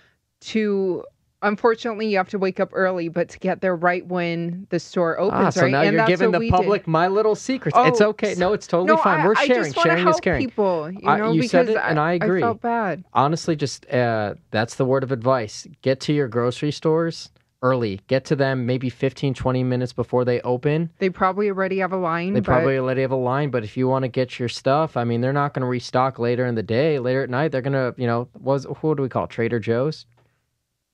[0.41, 1.05] to.
[1.45, 5.19] Unfortunately, you have to wake up early, but to get there right when the store
[5.19, 5.73] opens, Ah, so right?
[5.73, 6.55] now and you're giving the we did.
[6.55, 7.77] public my little secrets.
[7.81, 8.37] it's Oh, okay.
[8.39, 9.19] No, it's totally no, fine.
[9.23, 9.65] I, We're I sharing.
[9.65, 10.41] just wanna sharing help is caring.
[10.47, 12.43] People, you I- know, you said it, and I agree.
[12.43, 13.03] felt bad.
[13.13, 17.31] honestly just uh, that's the word of advice get to your grocery stores
[17.63, 21.93] early get to them maybe 15 20 minutes before they open They probably already have
[21.93, 22.35] a line.
[22.35, 24.97] they but probably already have a line but if you want to get your stuff
[24.97, 27.63] i mean they're not going to restock later in the day later at night they're
[27.63, 29.31] going to you know was who do we call it?
[29.31, 30.07] trader joe's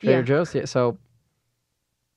[0.00, 0.22] trader Yeah.
[0.22, 0.98] joe's yeah so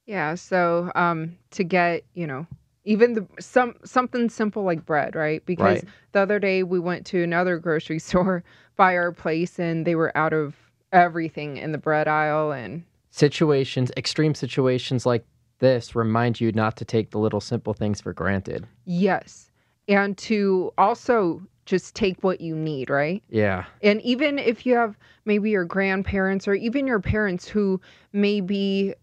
[0.06, 2.46] Yeah, so um to get, you know,
[2.84, 5.46] even the some something simple like bread, right?
[5.46, 5.86] Because Right.
[6.12, 8.44] the other day we went to another grocery store
[8.76, 10.56] by our place and they were out of
[10.92, 15.26] everything in the bread aisle and situations extreme situations like
[15.60, 19.48] this remind you not to take the little simple things for granted yes.
[19.88, 23.22] And to also just take what you need, right?
[23.30, 27.80] yeah And even if you have maybe your grandparents or even your parents who
[28.14, 28.96] may be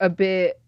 [0.00, 0.60] a bit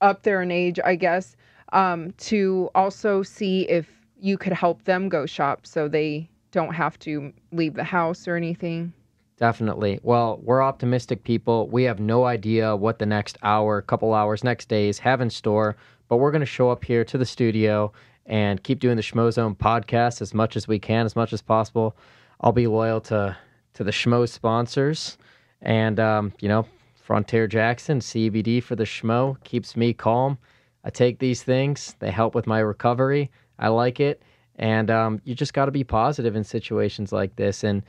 [0.00, 1.36] up there in age, I guess,
[1.72, 3.88] um, to also see if
[4.20, 8.36] you could help them go shop so they don't have to leave the house or
[8.36, 8.92] anything.
[9.38, 9.98] Definitely.
[10.02, 11.68] Well, we're optimistic people.
[11.68, 15.76] We have no idea what the next hour, couple hours, next days have in store,
[16.08, 17.92] but we're going to show up here to the studio
[18.26, 21.96] and keep doing the Schmozone podcast as much as we can, as much as possible.
[22.40, 23.36] I'll be loyal to
[23.74, 25.16] to the Schmo sponsors,
[25.62, 30.38] and um, you know, Frontier Jackson CBD for the Schmo keeps me calm.
[30.84, 33.30] I take these things; they help with my recovery.
[33.58, 34.22] I like it,
[34.56, 37.82] and um, you just got to be positive in situations like this and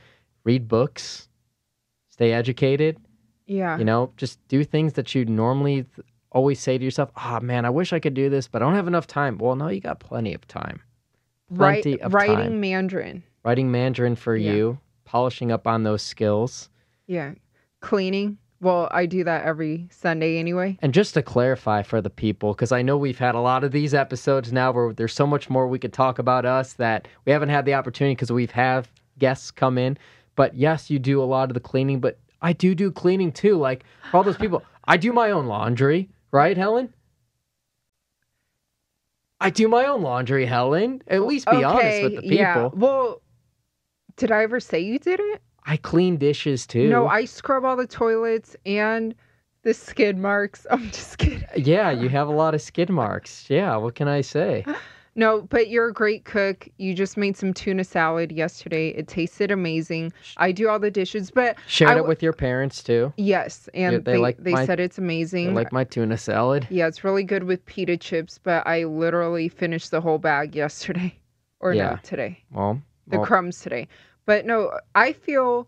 [0.44, 1.28] read books
[2.14, 2.96] stay educated
[3.46, 3.76] Yeah.
[3.76, 7.64] you know just do things that you normally th- always say to yourself oh man
[7.64, 9.80] i wish i could do this but i don't have enough time well no you
[9.80, 10.80] got plenty of time
[11.54, 12.60] plenty of writing time.
[12.60, 13.22] Mandarin.
[13.44, 14.52] writing mandarin for Yeah.
[14.52, 16.70] you polishing up on those skills
[17.06, 17.34] Yeah.
[17.80, 18.38] Cleaning.
[18.60, 20.78] Well, I do that every Sunday anyway.
[20.80, 23.72] and just to clarify for the people because i know we've had a lot of
[23.72, 27.32] these episodes now where there's so much more we could talk about us that we
[27.32, 29.98] haven't had the opportunity because we've had guests come in
[30.36, 33.56] but yes you do a lot of the cleaning but i do do cleaning too
[33.56, 36.92] like for all those people i do my own laundry right helen
[39.40, 42.68] i do my own laundry helen at least be honest with the people Yeah.
[42.72, 43.20] Well,
[44.16, 45.40] did I ever say you didn't?
[45.66, 49.14] i clean dishes too No, I scrub all the toilets and
[49.62, 50.66] the skid marks.
[50.70, 51.42] I'm just kidding.
[51.56, 54.64] yeah you have a lot of skid marks yeah what can i say
[55.16, 56.68] No, but you're a great cook.
[56.78, 58.88] You just made some tuna salad yesterday.
[58.88, 60.12] It tasted amazing.
[60.38, 63.92] I do all the dishes, but shared I it with your parents too yes, and
[63.94, 65.54] Yeah, they they like they my- said it's amazing.
[65.54, 69.90] like my tuna salad yeah, it's really good with pita chips, but I literally finished
[69.90, 71.14] the whole bag yesterday.
[71.60, 71.90] Or Yeah.
[71.92, 72.42] no, today.
[72.52, 73.88] well, The well crumbs today.
[74.26, 75.66] But no, I feel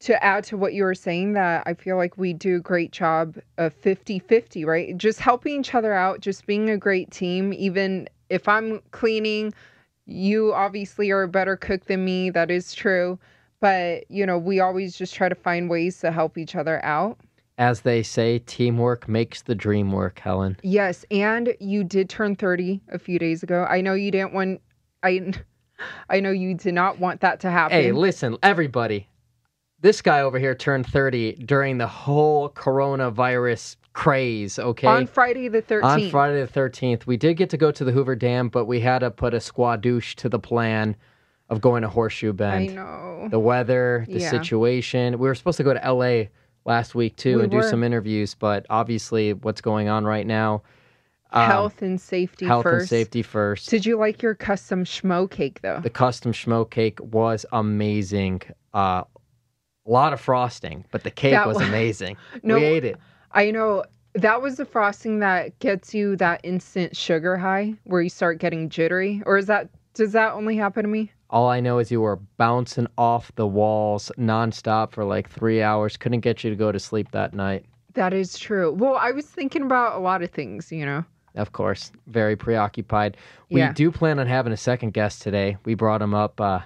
[0.00, 2.90] to add to what you were saying that I feel like we do a great
[2.90, 4.96] job of 50-50, right?
[4.96, 9.52] Just helping each other out, just being a great team even if I'm cleaning,
[10.06, 13.18] you obviously are a better cook than me, that is true.
[13.60, 17.18] But, you know, we always just try to find ways to help each other out.
[17.58, 22.80] as they say teamwork makes the dream work helen Yes, and you did turn 30
[22.92, 23.66] a few days ago.
[23.68, 24.60] I know you didn't want
[25.02, 25.32] I
[26.08, 27.76] I know you did not want that to happen.
[27.76, 29.08] Hey, listen, everybody.
[29.80, 34.86] This guy over here turned 30 during the whole coronavirus craze, okay?
[34.86, 35.82] On Friday the 13th.
[35.84, 37.04] On Friday the 13th.
[37.04, 39.38] We did get to go to the Hoover Dam, but we had to put a
[39.38, 40.94] squadouche to the plan
[41.48, 42.70] of going to Horseshoe Bend.
[42.70, 43.26] I know.
[43.28, 44.30] The weather, the Yeah.
[44.30, 45.18] situation.
[45.18, 46.28] We were supposed to go to LA
[46.64, 50.62] last week too We and do some interviews, but obviously what's going on right now.
[51.30, 52.82] um, health and safety health first.
[52.84, 53.68] and safety first.
[53.68, 55.80] Did you like your custom schmo cake though?
[55.82, 58.40] The custom schmo cake was amazing.
[58.72, 59.02] Uh,
[59.86, 62.16] a lot of frosting, but the cake That was amazing.
[62.42, 62.96] No, we ate it.
[63.32, 68.08] I know that was the frosting that gets you that instant sugar high where you
[68.08, 69.22] start getting jittery.
[69.26, 71.12] Or is that does that only happen to me?
[71.30, 75.96] All I know is you were bouncing off the walls nonstop for like three hours.
[75.96, 77.66] Couldn't get you to go to sleep that night.
[77.94, 78.72] That is true.
[78.72, 81.04] Well, I was thinking about a lot of things, you know.
[81.34, 83.16] Of course, very preoccupied.
[83.50, 83.72] We Yeah.
[83.72, 85.56] do plan on having a second guest today.
[85.64, 86.60] We brought him up, uh,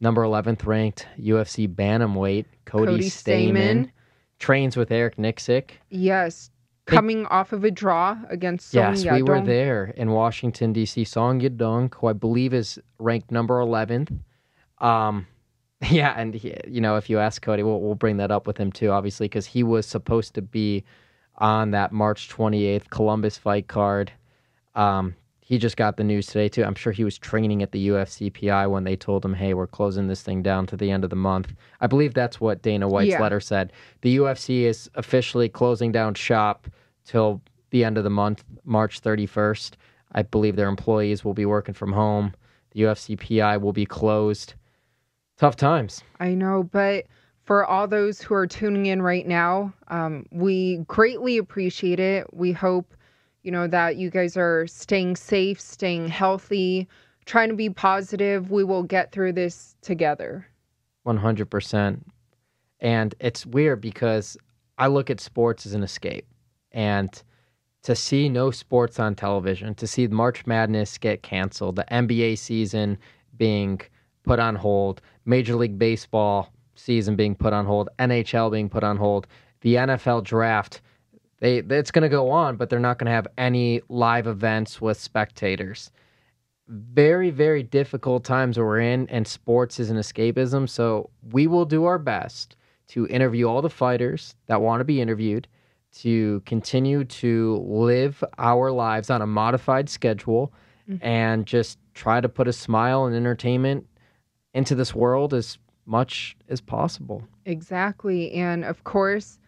[0.00, 3.52] number 11th ranked UFC bantamweight, Cody, Cody Stamann.
[3.52, 3.90] Stamann.
[4.38, 5.70] Trains with Eric Nicksick.
[5.90, 6.50] Yes.
[6.86, 11.04] Coming off of a draw against Song Yes, we were there in Washington D.C.
[11.04, 14.10] Song Yadong, who I believe is ranked number eleventh.
[14.78, 15.26] Um,
[15.90, 18.56] yeah, and he, you know, if you ask Cody, we'll we'll bring that up with
[18.56, 20.82] him too, obviously, because he was supposed to be
[21.36, 24.10] on that March twenty eighth Columbus fight card.
[24.74, 25.14] Um,
[25.48, 26.62] he just got the news today too.
[26.62, 30.06] I'm sure he was training at the UFCPI when they told him, "Hey, we're closing
[30.06, 33.12] this thing down to the end of the month." I believe that's what Dana White's
[33.12, 33.22] Yeah.
[33.22, 33.72] letter said.
[34.02, 36.68] The UFC is officially closing down shop
[37.06, 39.78] till the end of the month, March 31st.
[40.12, 42.34] I believe their employees will be working from home.
[42.72, 44.52] The UFCPI will be closed.
[45.38, 46.02] Tough times.
[46.20, 47.06] I know, but
[47.44, 52.26] for all those who are tuning in right now, um, we greatly appreciate it.
[52.34, 52.92] We hope,
[53.42, 56.88] you know, that you guys are staying safe, staying healthy,
[57.24, 58.50] trying to be positive.
[58.50, 60.46] We will get through this together.
[61.06, 62.00] 100%.
[62.80, 64.36] And it's weird because
[64.78, 66.26] I look at sports as an escape.
[66.72, 67.22] And
[67.82, 72.98] to see no sports on television, to see March Madness get canceled, the NBA season
[73.36, 73.80] being
[74.24, 78.96] put on hold, Major League Baseball season being put on hold, NHL being put on
[78.96, 79.26] hold,
[79.62, 80.80] the NFL draft,
[81.40, 84.80] they it's going to go on, but they're not going to have any live events
[84.80, 85.90] with spectators
[86.68, 90.68] very, very difficult times we're in, and sports is an escapism.
[90.68, 92.56] So we will do our best
[92.88, 95.48] to interview all the fighters that want to be interviewed,
[95.92, 100.52] to continue to live our lives on a modified schedule,
[100.88, 101.04] mm-hmm.
[101.04, 103.86] and just try to put a smile and entertainment
[104.54, 107.26] into this world as much as possible.
[107.46, 108.32] Exactly.
[108.32, 109.38] And of course,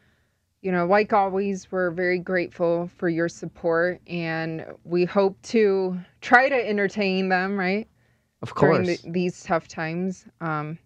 [0.63, 6.49] you know, like always, we're very grateful for your support and we hope to try
[6.49, 7.89] to entertain them, right?
[8.43, 8.87] Of course.
[8.87, 10.27] during the, these tough times.
[10.41, 10.79] Um,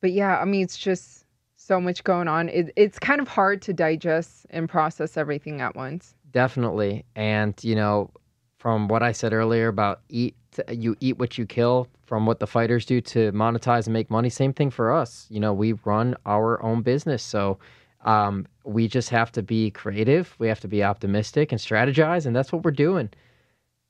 [0.00, 1.24] but yeah, I mean, it's just
[1.56, 2.48] so much going on.
[2.48, 6.14] It, it's kind of hard to digest and process everything at once.
[6.30, 7.04] Definitely.
[7.16, 8.10] And, you know,
[8.58, 10.36] from what I said earlier about eat,
[10.70, 14.30] you eat what you kill, from what the fighters do to monetize and make money,
[14.30, 15.26] same thing for us.
[15.30, 17.22] You know, we run our own business.
[17.22, 17.58] So
[18.04, 20.34] um, we just have to be creative.
[20.38, 22.26] We have to be optimistic and strategize.
[22.26, 23.08] And that's what we're doing.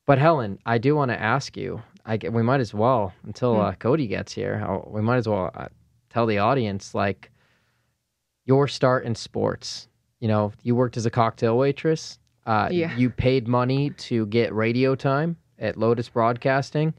[0.06, 3.60] But Helen, I do want to ask you, I, we might as well, until Hmm.
[3.60, 5.68] uh, Cody gets here, uh, we might as well uh,
[6.10, 7.30] tell the audience, like,
[8.46, 9.88] your start in sports.
[10.20, 12.18] You know, you worked as a cocktail waitress.
[12.46, 12.96] Uh, Yeah.
[12.96, 16.94] You paid money to get radio time at Lotus Broadcasting.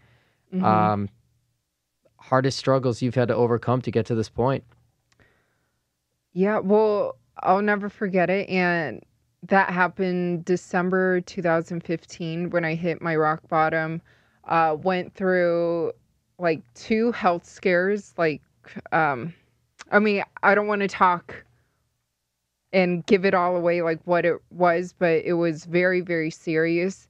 [0.54, 0.63] Mhm.
[0.63, 1.10] Um,
[2.18, 4.63] hardest struggles you've had to overcome to get to this point.
[6.34, 8.49] yeah, well, I'll never forget it.
[8.49, 9.04] And
[9.47, 14.02] that happened December 2015 when I hit my rock bottom.
[14.45, 15.91] Uh, went through
[16.39, 18.13] like two health scares.
[18.17, 18.41] Like,
[18.91, 19.34] um,
[19.91, 21.45] I mean, I don't want to talk
[22.71, 27.08] and give it all away like what it was, but it was very, very serious.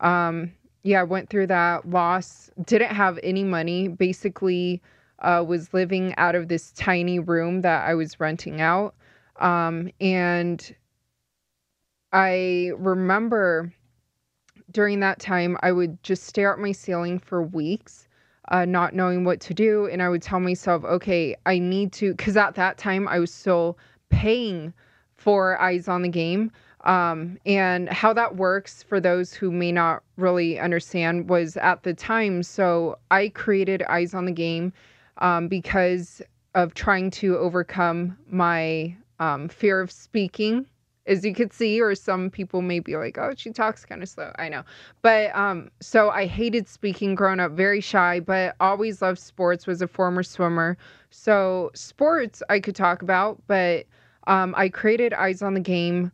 [0.00, 4.80] Um, yeah, I went through that loss, didn't have any money, basically
[5.20, 8.94] uh, was living out of this tiny room that I was renting out.
[9.40, 10.74] Um, and
[12.12, 13.72] I remember
[14.70, 18.08] during that time, I would just stare at my ceiling for weeks,
[18.48, 19.86] uh, not knowing what to do.
[19.86, 23.32] And I would tell myself, okay, I need to, because at that time I was
[23.32, 24.72] still paying
[25.16, 26.50] for Eyes on the Game.
[26.84, 31.94] Um, and how that works for those who may not really understand was at the
[31.94, 32.42] time.
[32.44, 34.72] So I created Eyes on the Game
[35.18, 36.22] um, because
[36.54, 40.66] of trying to overcome my um, fear of speaking
[41.06, 44.08] as you could see, or some people may be like, oh, she talks kind of
[44.08, 44.32] slow.
[44.38, 44.62] I know.
[45.02, 49.82] But um, so I hated speaking growing up, very shy, but always loved sports, was
[49.82, 50.76] a former swimmer.
[51.10, 53.86] So sports I could talk about, but
[54.26, 56.10] um, I created Eyes on the Game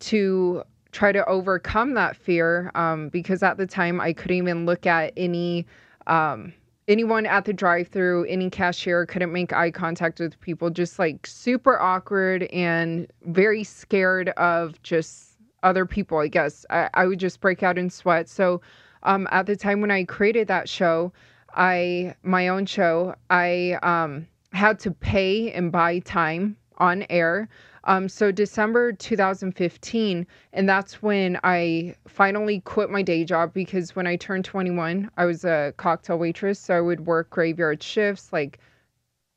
[0.00, 4.86] to try to overcome that fear um, because at the time I couldn't even look
[4.86, 5.66] at any.
[6.06, 6.52] Um,
[6.88, 11.78] anyone at the drive-through any cashier couldn't make eye contact with people just like super
[11.78, 16.64] awkward and very scared of just other people i guess.
[16.70, 18.28] I, I would just break out in sweat.
[18.28, 18.60] So
[19.02, 21.12] um, at the time when i created that show
[21.54, 27.48] i my own show i um, had to pay and buy time on air
[27.88, 34.06] um, so December 2015, and that's when I finally quit my day job because when
[34.06, 36.60] I turned 21, I was a cocktail waitress.
[36.60, 38.58] So I would work graveyard shifts like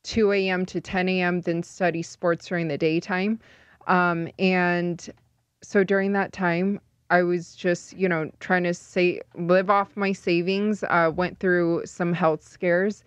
[0.04, 0.66] 2 a.m.
[0.66, 3.40] to 10 a.m., then study sports during the daytime.
[3.86, 5.08] Um, and
[5.62, 10.12] so during that time, I was just, you know, trying to say live off my
[10.12, 10.84] savings.
[10.84, 13.02] Uh, went through some health scares.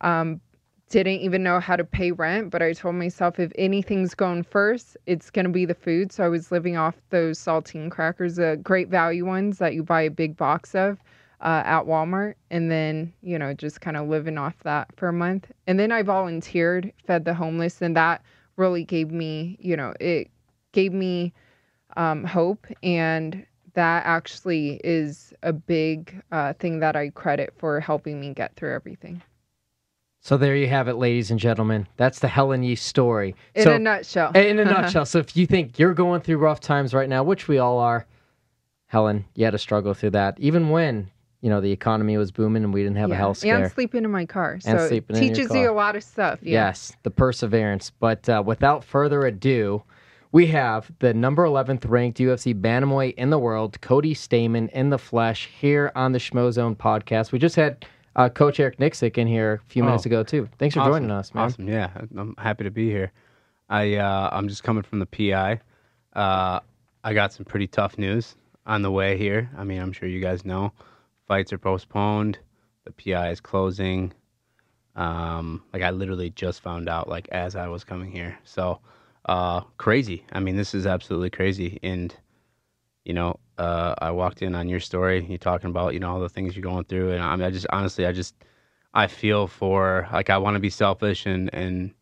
[0.00, 0.40] Um,
[0.88, 4.96] didn't even know how to pay rent, but I told myself if anything's going first,
[5.06, 6.12] it's going to be the food.
[6.12, 10.02] So I was living off those saltine crackers, the great value ones that you buy
[10.02, 10.98] a big box of
[11.40, 12.34] uh, at Walmart.
[12.50, 15.50] And then, you know, just kind of living off that for a month.
[15.66, 18.22] And then I volunteered, fed the homeless, and that
[18.56, 20.30] really gave me, you know, it
[20.72, 21.32] gave me
[21.96, 22.66] um, hope.
[22.82, 23.44] And
[23.74, 28.74] that actually is a big uh, thing that I credit for helping me get through
[28.74, 29.22] everything.
[30.20, 31.86] So there you have it, ladies and gentlemen.
[31.96, 33.34] That's the Helen Yee story.
[33.54, 34.32] In so, a nutshell.
[34.32, 35.06] in a nutshell.
[35.06, 38.06] So if you think you're going through rough times right now, which we all are,
[38.86, 40.38] Helen, you had to struggle through that.
[40.40, 41.10] Even when,
[41.40, 43.62] you know, the economy was booming and we didn't have a Yeah, health scare.
[43.62, 44.54] And sleeping in my car.
[44.64, 46.40] And So sleeping it teaches you a lot of stuff.
[46.42, 46.66] Yeah.
[46.66, 47.90] Yes, the perseverance.
[47.90, 49.82] But uh, without further ado,
[50.32, 54.98] we have the number 11th ranked UFC bantamweight in the world, Cody Stamann in the
[54.98, 57.30] flesh here on the Schmozone podcast.
[57.32, 57.86] We just had
[58.18, 60.48] uh, Coach Eric Nicksick in here a few minutes Oh, ago too.
[60.58, 60.92] Thanks for Awesome.
[60.92, 61.44] joining us, man.
[61.44, 61.68] Awesome.
[61.68, 63.12] Yeah, I'm happy to be here.
[63.70, 65.60] I uh, I'm just coming from the PI.
[66.14, 66.60] Uh,
[67.04, 69.48] I got some pretty tough news on the way here.
[69.56, 70.72] I mean, I'm sure you guys know
[71.26, 72.38] fights are postponed.
[72.84, 74.12] The PI is closing.
[74.96, 78.36] Um, like I literally just found out like as I was coming here.
[78.42, 78.80] So
[79.26, 80.24] uh, crazy.
[80.32, 81.78] I mean, this is absolutely crazy.
[81.84, 82.12] And
[83.04, 85.24] you know, uh, I walked in on your story.
[85.28, 87.50] You talking about you know all the things you're going through, and I mean, I
[87.50, 88.34] just honestly, I just
[88.94, 91.92] I feel for like I want to be selfish and and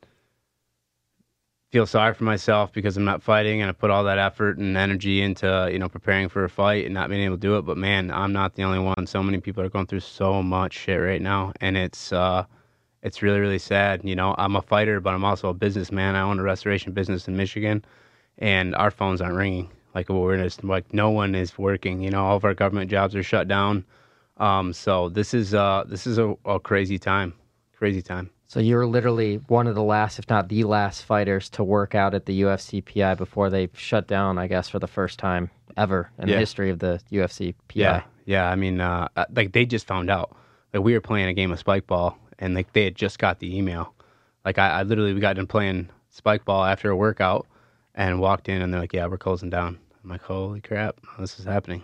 [1.72, 4.76] feel sorry for myself because I'm not fighting and I put all that effort and
[4.76, 7.62] energy into you know preparing for a fight and not being able to do it.
[7.62, 9.06] But man, I'm not the only one.
[9.06, 12.44] So many people are going through so much shit right now, and it's uh,
[13.02, 14.02] it's really really sad.
[14.04, 16.16] You know, I'm a fighter, but I'm also a businessman.
[16.16, 17.84] I own a restoration business in Michigan,
[18.38, 19.70] and our phones aren't ringing.
[19.96, 22.02] Like we're like no one is working.
[22.02, 23.82] You know, all of our government jobs are shut down.
[24.36, 27.32] Um, so this is uh, this is a, a crazy time,
[27.78, 28.28] crazy time.
[28.46, 32.12] So you're literally one of the last, if not the last, fighters to work out
[32.12, 34.36] at the UFCPI before they shut down.
[34.36, 37.80] I guess for the first time ever in the history of the UFC PI.
[37.80, 38.50] Yeah, yeah.
[38.50, 40.36] I mean, uh, uh, like they just found out.
[40.72, 43.38] that we were playing a game of spike ball, and like they had just got
[43.38, 43.94] the email.
[44.44, 47.46] Like I, I literally we got done playing spike ball after a workout,
[47.94, 51.36] and walked in, and they're like, "Yeah, we're closing down." I'm like, "Holy crap, this
[51.40, 51.82] is happening."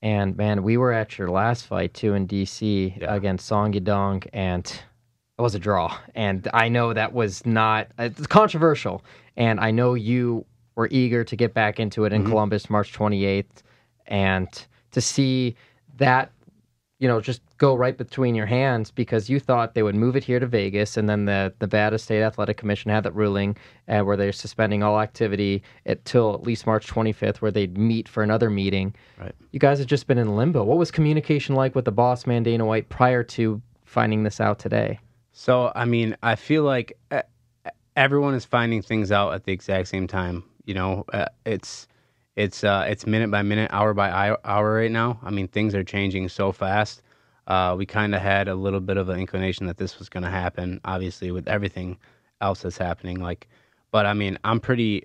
[0.00, 3.14] And man, we were at your last fight too in DC Yeah.
[3.14, 5.94] against Song Yadong, and it was a draw.
[6.14, 9.04] And I know that was not it's controversial,
[9.36, 10.46] and I know you
[10.76, 12.30] were eager to get back into it in Mm-hmm.
[12.30, 13.64] Columbus, March 28th,
[14.06, 14.48] and
[14.92, 15.56] to see
[15.98, 16.32] that,
[17.00, 20.24] you know, just go right between your hands because you thought they would move it
[20.24, 23.54] here to Vegas, and then the Nevada State Athletic Commission had that ruling
[23.86, 28.22] uh, where they're suspending all activity until at least March 25th, where they'd meet for
[28.22, 28.94] another meeting.
[29.20, 29.34] Right.
[29.52, 30.64] You guys have just been in limbo.
[30.64, 34.58] What was communication like with the boss man Dana White prior to finding this out
[34.58, 34.98] today?
[35.32, 37.22] So I mean, I feel like uh,
[37.94, 40.44] everyone is finding things out at the exact same time.
[40.64, 41.86] You know, uh, it's
[42.36, 45.20] it's uh, it's minute by minute, hour by hour right now.
[45.22, 47.02] I mean, things are changing so fast.
[47.46, 50.22] Uh, we kind of had a little bit of an inclination that this was going
[50.22, 50.80] to happen.
[50.84, 51.98] Obviously, with everything
[52.40, 53.48] else that's happening, like,
[53.90, 55.04] but I mean, I'm pretty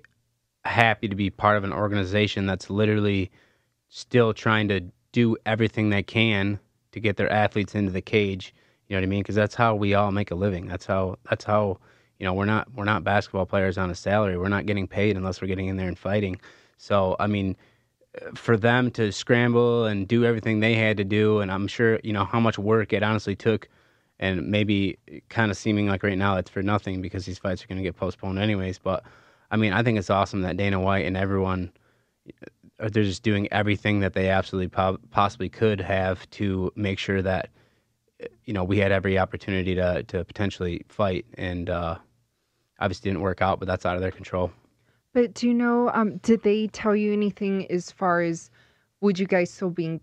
[0.64, 3.30] happy to be part of an organization that's literally
[3.88, 4.80] still trying to
[5.12, 6.58] do everything they can
[6.92, 8.54] to get their athletes into the cage.
[8.88, 9.20] You know what I mean?
[9.20, 10.66] Because that's how we all make a living.
[10.66, 11.18] That's how.
[11.28, 11.78] That's how.
[12.18, 14.38] You know, we're not we're not basketball players on a salary.
[14.38, 16.40] We're not getting paid unless we're getting in there and fighting.
[16.78, 17.56] So I mean,
[18.34, 22.12] for them to scramble and do everything they had to do, and I'm sure you
[22.12, 23.68] know how much work it honestly took,
[24.18, 24.98] and maybe
[25.28, 27.84] kind of seeming like right now it's for nothing because these fights are going to
[27.84, 28.78] get postponed anyways.
[28.78, 29.04] But
[29.50, 31.72] I mean, I think it's awesome that Dana White and everyone
[32.80, 37.22] are they're just doing everything that they absolutely po- possibly could have to make sure
[37.22, 37.50] that
[38.44, 41.96] you know we had every opportunity to to potentially fight, and uh,
[42.80, 44.50] obviously didn't work out, but that's out of their control.
[45.16, 48.50] But do you know, um, did they tell you anything as far as
[49.00, 49.98] would you guys still being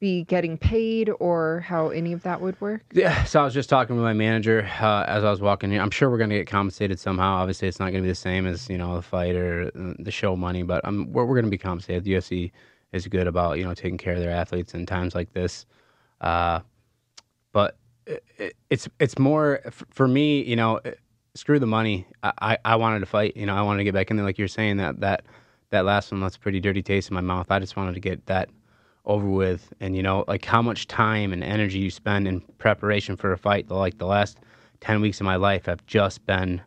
[0.00, 2.82] be getting paid or how any of that would work?
[2.92, 5.80] Yeah, so I was just talking with my manager uh, as I was walking here.
[5.80, 7.36] I'm sure we're going to get compensated somehow.
[7.36, 9.92] Obviously, it's not going to be the same as you know the fight or uh,
[10.00, 12.02] the show money, but um, we're, we're going to be compensated.
[12.02, 12.50] The UFC
[12.90, 15.64] is good about you know taking care of their athletes in times like this.
[16.20, 16.58] Uh,
[17.52, 19.60] but it, it, it's it's more
[19.90, 20.42] for me.
[20.42, 20.90] You know, uh,
[21.36, 22.06] screw the money.
[22.22, 23.36] I, I I wanted to fight.
[23.36, 24.26] You know, I wanted to get back in there.
[24.26, 25.24] Like you're saying that that
[25.70, 27.50] that last one left a pretty dirty taste in my mouth.
[27.50, 28.48] I just wanted to get that
[29.06, 33.16] over with and you know like how much time and energy you spend in preparation
[33.16, 34.38] for a fight the, like the last
[34.80, 36.60] 10 weeks of my life have just been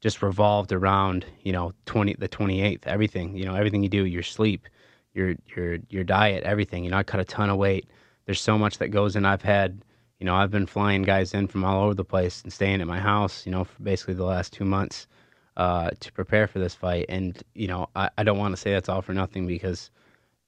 [0.00, 4.24] just revolved around you know 20 the 28th everything you know everything you do your
[4.24, 4.68] sleep
[5.14, 7.88] your your your diet everything you know I cut a ton of weight
[8.26, 9.80] there's so much that goes in I've had
[10.24, 12.86] you know I've been flying guys in from all over the place and staying at
[12.86, 15.06] my house you know for basically the last 2 months
[15.56, 18.72] uh, to prepare for this fight and you know I, I don't want to say
[18.72, 19.90] that's all for nothing because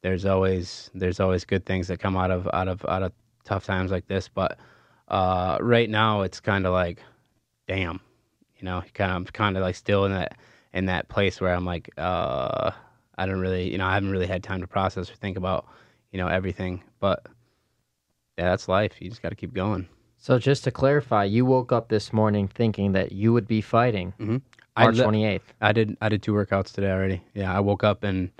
[0.02, 3.12] there's always there's always good things that come out of out of out of
[3.46, 4.28] tough times like this.
[4.28, 4.58] But
[5.08, 7.02] uh, right now, it's kind of like,
[7.66, 8.00] damn,
[8.56, 10.36] you know, kind of kind of like still in that
[10.74, 12.72] in that place where I'm like, uh,
[13.16, 15.66] I don't really, you know, I haven't really had time to process or think about,
[16.12, 16.82] you know, everything.
[17.00, 17.26] But
[18.38, 19.00] yeah, that's life.
[19.00, 19.88] You just got to keep going.
[20.18, 24.12] So just to clarify, you woke up this morning thinking that you would be fighting
[24.18, 24.36] Mm-hmm.
[24.78, 25.54] March twenty eighth.
[25.60, 25.96] I did.
[26.02, 27.22] I did two workouts today already.
[27.34, 28.30] Yeah, I woke up and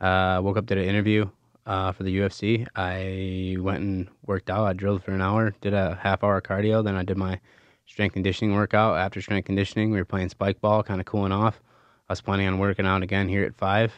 [0.00, 1.28] uh, woke up did an interview
[1.66, 2.66] uh, for the UFC.
[2.76, 4.66] I went and worked out.
[4.66, 7.40] I drilled for an hour, did a half hour cardio, then I did my
[7.86, 8.98] strength conditioning workout.
[8.98, 11.60] After strength conditioning, we were playing spike ball, kind of cooling off.
[12.08, 13.92] I was planning on working out again here at five,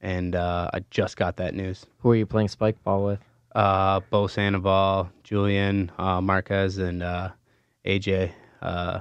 [0.00, 1.86] and uh, I just got that news.
[2.00, 3.20] Who are you playing spike ball with?
[3.54, 7.30] Uh, Bo Sandoval, Julian uh, Marquez, and uh,
[7.84, 8.32] AJ.
[8.60, 9.00] Uh,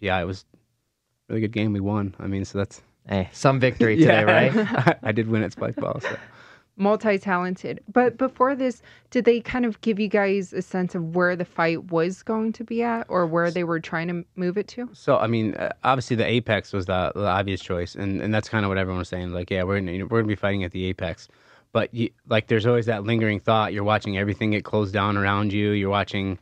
[0.00, 1.72] yeah, it was a really good game.
[1.72, 2.14] We won.
[2.18, 4.54] I mean, so that's Hey, some victory today, right?
[4.54, 4.98] right?
[5.02, 6.00] I did win at Spike Ball.
[6.00, 6.16] So.
[6.76, 7.82] multi-talented.
[7.92, 11.44] But before this, did they kind of give you guys a sense of where the
[11.44, 14.88] fight was going to be at, or where they were trying to move it to?
[14.92, 18.48] so I mean, uh, obviously the Apex was the, the obvious choice, and, and that's
[18.48, 19.32] kind of what everyone was saying.
[19.32, 21.28] Like, yeah, we're gonna, you know, we're gonna be fighting at the Apex,
[21.72, 23.72] but you, like, there's always that lingering thought.
[23.72, 25.70] You're watching everything get closed down around you.
[25.70, 26.38] You're watching,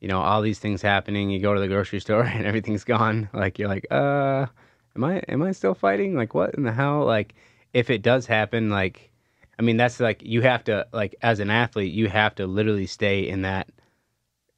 [0.00, 1.30] you know, all these things happening.
[1.30, 3.28] You go to the grocery store and everything's gone.
[3.32, 4.46] Like, you're like, uh,
[4.94, 6.14] am I am I still fighting?
[6.14, 7.04] Like, what in the hell?
[7.04, 7.34] Like,
[7.72, 9.10] if it does happen, like.
[9.58, 12.86] I mean, that's like you have to like as an athlete, you have to literally
[12.86, 13.70] stay in that.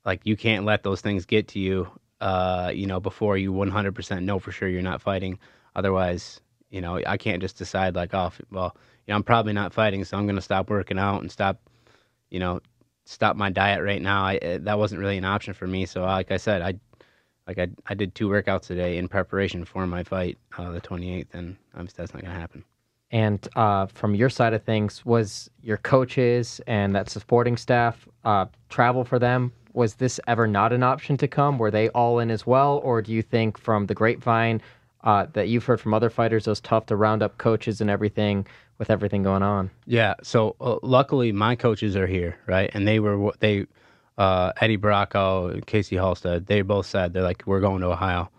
[0.05, 1.89] Like you can't let those things get to you.
[2.21, 5.39] Uh, you know, before you 100% know for sure you're not fighting.
[5.77, 6.41] Otherwise,
[6.71, 10.05] you know, I can't just decide like, oh, well, you know, I'm probably not fighting,
[10.05, 11.61] so I'm gonna stop working out and stop,
[12.31, 12.61] you know,
[13.05, 14.25] stop my diet right now.
[14.25, 15.87] I uh, that wasn't really an option for me.
[15.87, 16.75] So, like I said, I.
[17.47, 21.33] Like I, I did two workouts today in preparation for my fight, uh, the 28th,
[21.33, 22.63] and that's not gonna happen.
[23.11, 28.47] And uh, from your side of things, was your coaches and that supporting staff uh,
[28.69, 29.53] travel for them?
[29.73, 31.57] Was this ever not an option to come?
[31.59, 34.61] Were they all in as well, or do you think from the grapevine
[35.05, 38.47] uh, that you've heard from other fighters, was tough to round up coaches and everything
[38.79, 39.71] with everything going on?
[39.87, 40.15] Yeah.
[40.23, 42.71] So uh, luckily, my coaches are here, right?
[42.75, 43.67] And they were they,
[44.17, 46.47] uh, Eddie Baracco, Casey Halstead.
[46.47, 48.31] They both said they're like, we're going to Ohio.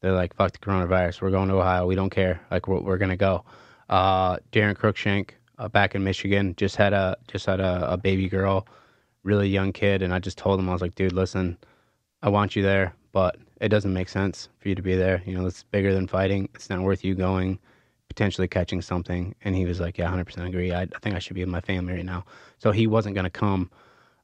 [0.00, 1.22] They're like, fuck the coronavirus.
[1.22, 1.86] We're going to Ohio.
[1.86, 2.40] We don't care.
[2.50, 3.44] Like we're, we're gonna go.
[3.88, 8.28] Uh, Darren Crookshank uh, back in Michigan just had a just had a, a baby
[8.28, 8.66] girl,
[9.22, 11.56] really young kid, and I just told him I was like, dude, listen,
[12.22, 15.22] I want you there, but it doesn't make sense for you to be there.
[15.24, 16.48] You know, it's bigger than fighting.
[16.56, 17.60] It's not worth you going,
[18.08, 19.36] potentially catching something.
[19.44, 20.72] And he was like, yeah, 100% agree.
[20.72, 22.24] I, I think I should be with my family right now.
[22.58, 23.70] So he wasn't going to come,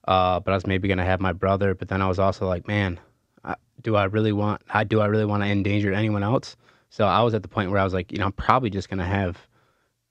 [0.08, 1.72] uh, but I was maybe going to have my brother.
[1.72, 2.98] But then I was also like, man,
[3.44, 6.56] I, do I really want, I, do I really want to endanger anyone else?
[6.88, 8.88] So I was at the point where I was like, you know, I'm probably just
[8.88, 9.46] going to have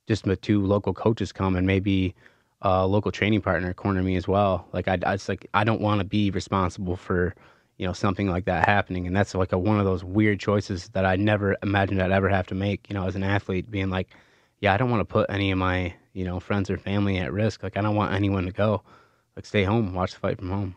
[0.08, 2.16] just my two local coaches come and maybe
[2.62, 4.70] a local training partner corner me as well.
[4.72, 7.36] Like I, I just like I don't want to be responsible for
[7.80, 10.90] you know something like that happening, and that's like a, one of those weird choices
[10.90, 12.90] that I never imagined I'd ever have to make.
[12.90, 14.10] You know, as an athlete, being like,
[14.60, 17.32] yeah, I don't want to put any of my you know friends or family at
[17.32, 17.64] risk.
[17.64, 18.84] Like I don't want anyone to go.
[19.36, 20.76] Like stay home, watch the fight from home.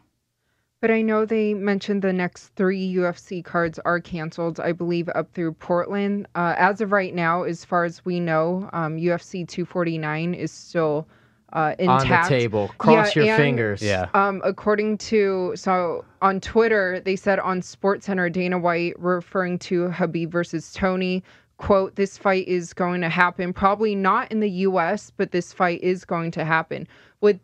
[0.81, 5.33] But I know they mentioned the next three UFC cards are canceled, I believe, up
[5.33, 6.27] through Portland.
[6.35, 11.07] Uh, as of right now, as far as we know, um, UFC 249 is still
[11.53, 12.11] uh, intact.
[12.13, 12.71] On the table.
[12.79, 13.83] Cross Yeah, your and- fingers.
[13.83, 14.09] Yeah.
[14.15, 20.31] Um, according to so on Twitter, they said on SportsCenter, Dana White referring to Khabib
[20.31, 21.23] versus Tony,
[21.59, 23.53] quote, "This fight is going to happen.
[23.53, 26.87] Probably not in the U.S., but this fight is going to happen."
[27.21, 27.39] Would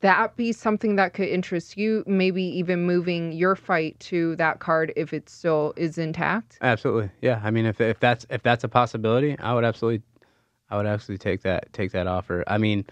[0.00, 2.04] that be something that could interest you?
[2.06, 6.58] Maybe even moving your fight to that card if it still is intact.
[6.60, 7.40] Absolutely, yeah.
[7.42, 10.02] I mean, if if that's if that's a possibility, I would absolutely,
[10.70, 12.44] I would absolutely take that take that offer.
[12.46, 12.84] I mean,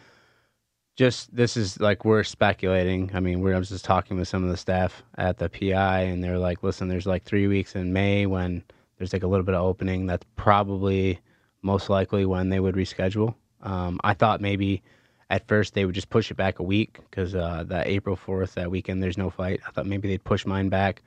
[0.96, 3.10] just this is like we're speculating.
[3.14, 6.00] I mean, we're I was just talking with some of the staff at the PI,
[6.02, 8.62] and they're like, "Listen, there's like three weeks in May when
[8.98, 10.06] there's like a little bit of opening.
[10.06, 11.18] That's probably
[11.62, 14.82] most likely when they would reschedule." Um, I thought maybe
[15.30, 18.52] at first they would just push it back a week because uh, that April 4th,
[18.54, 19.60] that weekend, there's no fight.
[19.66, 21.02] I thought maybe they'd push mine back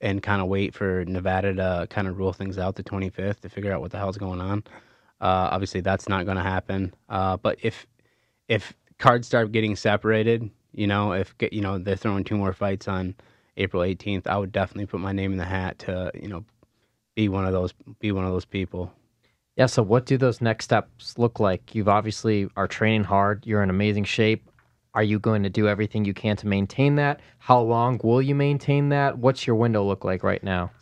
[0.00, 3.48] and kind of wait for Nevada to kind of rule things out the 25th to
[3.50, 4.64] figure out what the hell's going on.
[5.20, 6.94] Uh, obviously, that's not going to happen.
[7.08, 7.86] Uh, but if
[8.48, 12.88] if cards start getting separated, you know, if you know they're throwing two more fights
[12.88, 13.14] on
[13.56, 16.44] April 18th, I would definitely put my name in the hat to you know
[17.14, 18.92] be one of those be one of those people.
[19.56, 21.74] Yeah, so what do those next steps look like?
[21.74, 23.46] You've obviously are training hard.
[23.46, 24.50] You're in amazing shape.
[24.92, 27.20] Are you going to do everything you can to maintain that?
[27.38, 29.18] How long will you maintain that?
[29.18, 30.72] What's your window look like right now?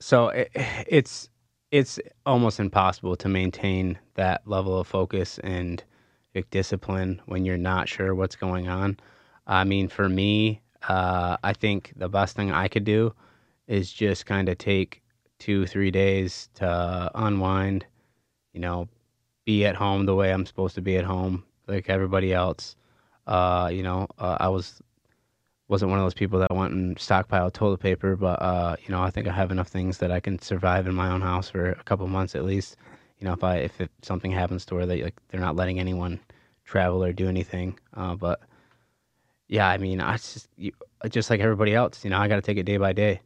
[0.00, 0.50] so it,
[0.86, 1.28] it's
[1.70, 5.82] it's almost impossible to maintain that level of focus and
[6.42, 8.98] discipline when you're not sure what's going on.
[9.46, 13.14] I mean, for me, uh, I think the best thing I could do
[13.66, 15.02] is just kind of take
[15.38, 17.86] two, three days to unwind,
[18.52, 18.88] you know,
[19.44, 22.76] be at home the way I'm supposed to be at home, like everybody else.
[23.26, 24.80] Uh, you know, uh, I was
[25.68, 29.02] wasn't one of those people that went and stockpiled toilet paper, but uh, you know,
[29.02, 31.70] I think I have enough things that I can survive in my own house for
[31.70, 32.76] a couple months at least.
[33.18, 35.78] You know, if I if it, something happens to where they like they're not letting
[35.80, 36.20] anyone
[36.64, 38.40] travel or do anything, uh, but
[39.48, 40.72] yeah, I mean, I just you,
[41.08, 43.20] just like everybody else, you know, I got to take it day by day.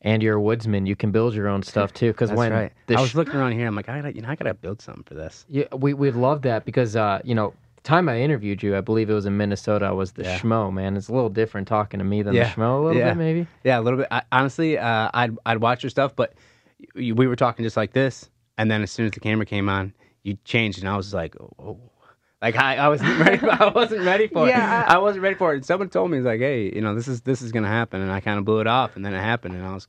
[0.00, 0.86] And you're a woodsman.
[0.86, 2.12] You can build your own stuff too.
[2.12, 2.72] Because when right.
[2.86, 4.80] the I was looking around here, I'm like, I gotta, you know, I gotta build
[4.80, 5.44] something for this.
[5.48, 7.52] Yeah, we we love that because uh, you know,
[7.82, 9.86] time I interviewed you, I believe it was in Minnesota.
[9.86, 10.38] I was the Yeah.
[10.38, 10.96] schmo man.
[10.96, 12.44] It's a little different talking to me than Yeah.
[12.44, 13.10] the schmo a little Yeah.
[13.10, 13.46] bit, maybe.
[13.64, 14.06] Yeah, a little bit.
[14.12, 16.34] I, honestly, uh, I'd I'd watch your stuff, but
[16.94, 19.68] y- we were talking just like this, and then as soon as the camera came
[19.70, 21.78] on, you changed, and I was like, oh.
[22.40, 23.36] Like I, I wasn't ready.
[23.38, 24.88] For, I wasn't ready for Yeah, it.
[24.90, 25.56] I, wasn't ready for it.
[25.56, 28.00] And someone told me, "It's like, hey, you know, this is this is gonna happen,"
[28.00, 29.88] and I kind of blew it off, and then it happened, and I was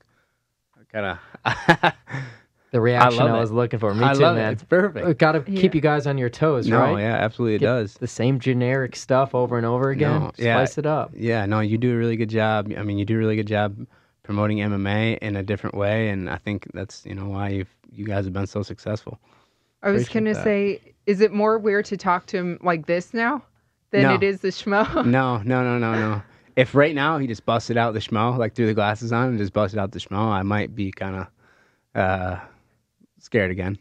[0.91, 1.93] kind of.
[2.71, 3.39] The reaction I, love it.
[3.39, 3.93] was looking for.
[3.95, 4.49] Me I too, love man.
[4.49, 4.53] it.
[4.53, 5.17] It's perfect.
[5.17, 5.59] Got to Yeah.
[5.59, 6.99] keep you guys on your toes, no, right?
[7.01, 7.93] yeah, absolutely, it Get does.
[7.95, 10.19] The same generic stuff over and over again.
[10.19, 10.55] No, yeah.
[10.55, 11.11] Spice it up.
[11.15, 12.71] Yeah, no, you do a really good job.
[12.77, 13.75] I mean, you do a really good job
[14.29, 18.05] promoting MMA in a different way, and I think that's you know why you you
[18.05, 19.17] guys have been so successful.
[19.81, 20.43] I was Appreciate gonna that.
[20.43, 23.41] say, is it more weird to talk to him like this now
[23.89, 24.13] than No.
[24.13, 24.85] it is the schmo?
[25.07, 26.21] No, no, no, no, no.
[26.55, 29.39] If right now he just busted out the schmo, like threw the glasses on and
[29.39, 31.27] just busted out the schmo, I might be kind of
[31.99, 32.39] uh,
[33.17, 33.79] scared again.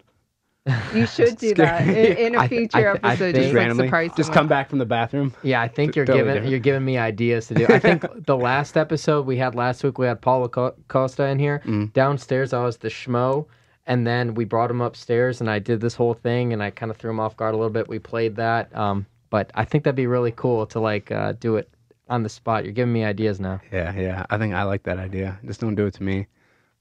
[0.95, 3.19] You should do that in, in I a th- future I th- I episode.
[3.19, 4.35] think- Just like randomly, surprise just someone.
[4.35, 5.35] come back from the bathroom.
[5.43, 6.51] Yeah, I think you're Totally giving different.
[6.51, 7.67] you're giving me ideas to do.
[7.69, 11.39] I think the last episode we had last week we had Paulo Co- Costa in
[11.39, 11.63] here.
[11.65, 11.93] Mm.
[11.93, 13.47] Downstairs I was the schmo,
[13.87, 16.91] and then we brought him upstairs and I did this whole thing and I kind
[16.91, 17.89] of threw him off guard a little bit.
[17.89, 21.57] We played that, um, but I think that'd be really cool to like uh, do
[21.57, 21.69] it
[22.11, 22.65] on the spot.
[22.65, 23.61] You're giving me ideas now.
[23.73, 24.27] Yeah, yeah.
[24.31, 25.39] I think I like that idea.
[25.45, 26.27] Just don't do it to me.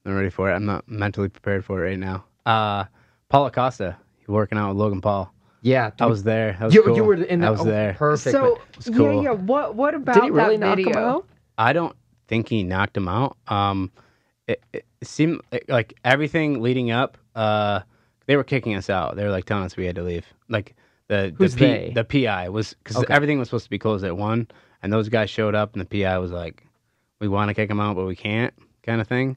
[0.06, 0.54] I'm ready for it.
[0.56, 2.24] I'm not mentally prepared for it right now.
[2.46, 2.86] Uh,
[3.30, 5.34] Paulo Costa, you working out with Logan Paul.
[5.62, 6.56] Yeah, I was there.
[6.60, 6.96] That was you, cool.
[6.96, 7.94] you were in the I was oh, there.
[7.94, 8.32] Perfect.
[8.34, 9.16] So It's cool.
[9.24, 9.32] yeah, yeah.
[9.32, 10.92] What what about did he really that knock video?
[10.92, 11.28] him out?
[11.58, 11.96] I don't
[12.28, 13.38] think he knocked him out.
[13.48, 13.92] Um,
[14.48, 17.18] it, it seemed like- like everything leading up.
[17.36, 17.82] Uh,
[18.28, 19.16] they were kicking us out.
[19.16, 20.26] They were like telling us we had to leave.
[20.48, 20.76] Like
[21.08, 21.92] the Who's the, P, they?
[21.96, 23.14] the PI was because Okay.
[23.14, 24.48] everything was supposed to be closed at one,
[24.84, 26.66] and those guys showed up, and the PI was like,
[27.20, 28.54] "We want to kick him out, but we can't,"
[28.84, 29.36] kind of thing.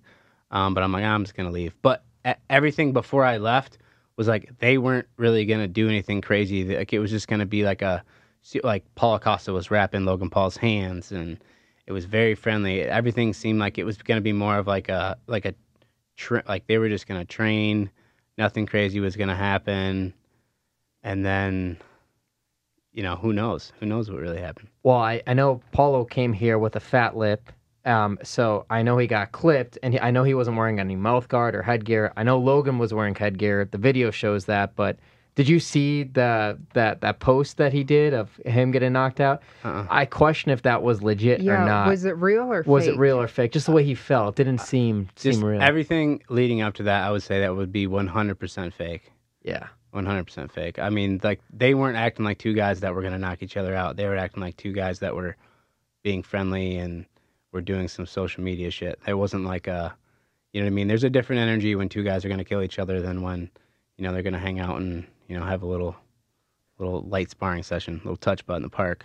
[0.51, 1.75] Um, but I'm like, I'm just gonna leave.
[1.83, 2.05] But
[2.49, 3.79] everything before I left
[4.17, 6.77] was like they weren't really gonna do anything crazy.
[6.77, 8.05] Like it was just gonna be like a
[8.63, 11.39] like Paulo Costa was wrapping Logan Paul's hands, and
[11.87, 12.83] it was very friendly.
[12.83, 15.55] Everything seemed like it was gonna be more of like a like a
[16.17, 17.91] tra- like they were just gonna train.
[18.39, 20.15] Nothing crazy was gonna happen,
[21.03, 21.79] and then
[22.93, 23.73] you know who knows?
[23.81, 24.69] Who knows what really happened?
[24.83, 27.53] Well, I, I know Paulo came here with a fat lip.
[27.85, 30.97] Um, so I know he got clipped, and he, I know he wasn't wearing any
[30.97, 32.13] mouth guard or headgear.
[32.17, 33.65] I know Logan was wearing headgear.
[33.65, 34.99] The video shows that, but
[35.35, 39.43] did you see the that that post that he did of him getting knocked out?
[39.65, 39.87] Uh-uh.
[39.89, 41.89] I question if that was legit Yeah, or not.
[41.89, 43.01] was it real or Was it fake?
[43.01, 43.53] real or fake?
[43.53, 45.63] Just the way he felt didn't seem Just seem real.
[45.63, 49.11] everything leading up to that, I would say that would be 100% fake.
[49.43, 49.69] yeah.
[49.95, 50.79] 100% fake.
[50.79, 53.57] I mean, like they weren't acting like two guys that were going to knock each
[53.57, 53.97] other out.
[53.97, 55.37] They were acting like two guys that were
[56.05, 57.07] being friendly and
[57.53, 58.99] were doing some social media shit.
[59.07, 59.95] It wasn't like a,
[60.53, 60.89] you know what I mean?
[60.89, 63.51] There's a different energy when two guys are going to kill each other than when,
[63.97, 65.97] you know, they're going to hang out and, you know, have a little
[66.79, 69.05] little light sparring session, little touch butt in the park.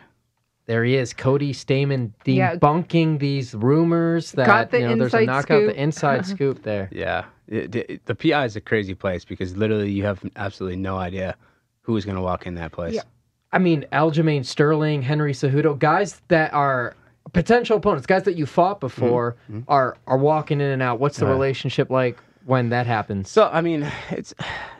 [0.65, 2.55] There he is, Cody Stamann Yeah.
[2.55, 5.67] debunking these rumors that Got the you know, there's a inside knockout, scoop.
[5.75, 6.89] the inside scoop there.
[6.91, 7.25] Yeah.
[7.47, 11.35] It, it, the PI is a crazy place because literally you have absolutely no idea
[11.81, 12.95] who is going to walk in that place.
[12.95, 13.03] Yeah.
[13.51, 16.95] I mean, Aljamain Sterling, Henry Cejudo, guys that are
[17.35, 19.35] potential opponents, guys that you fought before,
[19.67, 20.99] are are walking in and out.
[20.99, 21.31] What's the Yeah.
[21.33, 23.29] relationship like when that happens?
[23.29, 24.33] So I mean, it's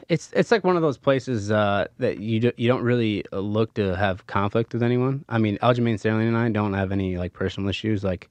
[0.07, 3.39] it's it's like one of those places uh, that you do, you don't really uh,
[3.39, 5.25] look to have conflict with anyone.
[5.27, 8.03] I mean, Aljamain Sterling and I don't have any like personal issues.
[8.03, 8.29] Like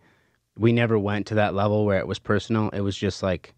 [0.57, 2.71] we never went to that level where it was personal.
[2.71, 3.55] It was just like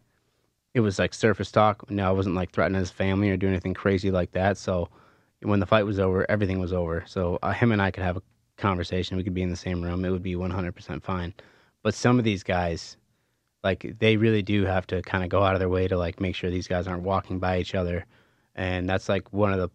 [0.75, 1.89] it was like surface talk.
[1.91, 4.59] No, I wasn't like threatening his family or doing anything crazy like that.
[4.59, 4.89] So
[5.43, 7.05] when the fight was over, everything was over.
[7.07, 8.23] So uh, him and I could have a
[8.57, 9.17] conversation.
[9.17, 10.05] We could be in the same room.
[10.05, 11.35] It would be 100% fine.
[11.83, 12.97] But some of these guys,
[13.63, 16.21] like they really do have to kind of go out of their way to like
[16.21, 18.07] make sure these guys aren't walking by each other
[18.57, 19.69] and that's like one of the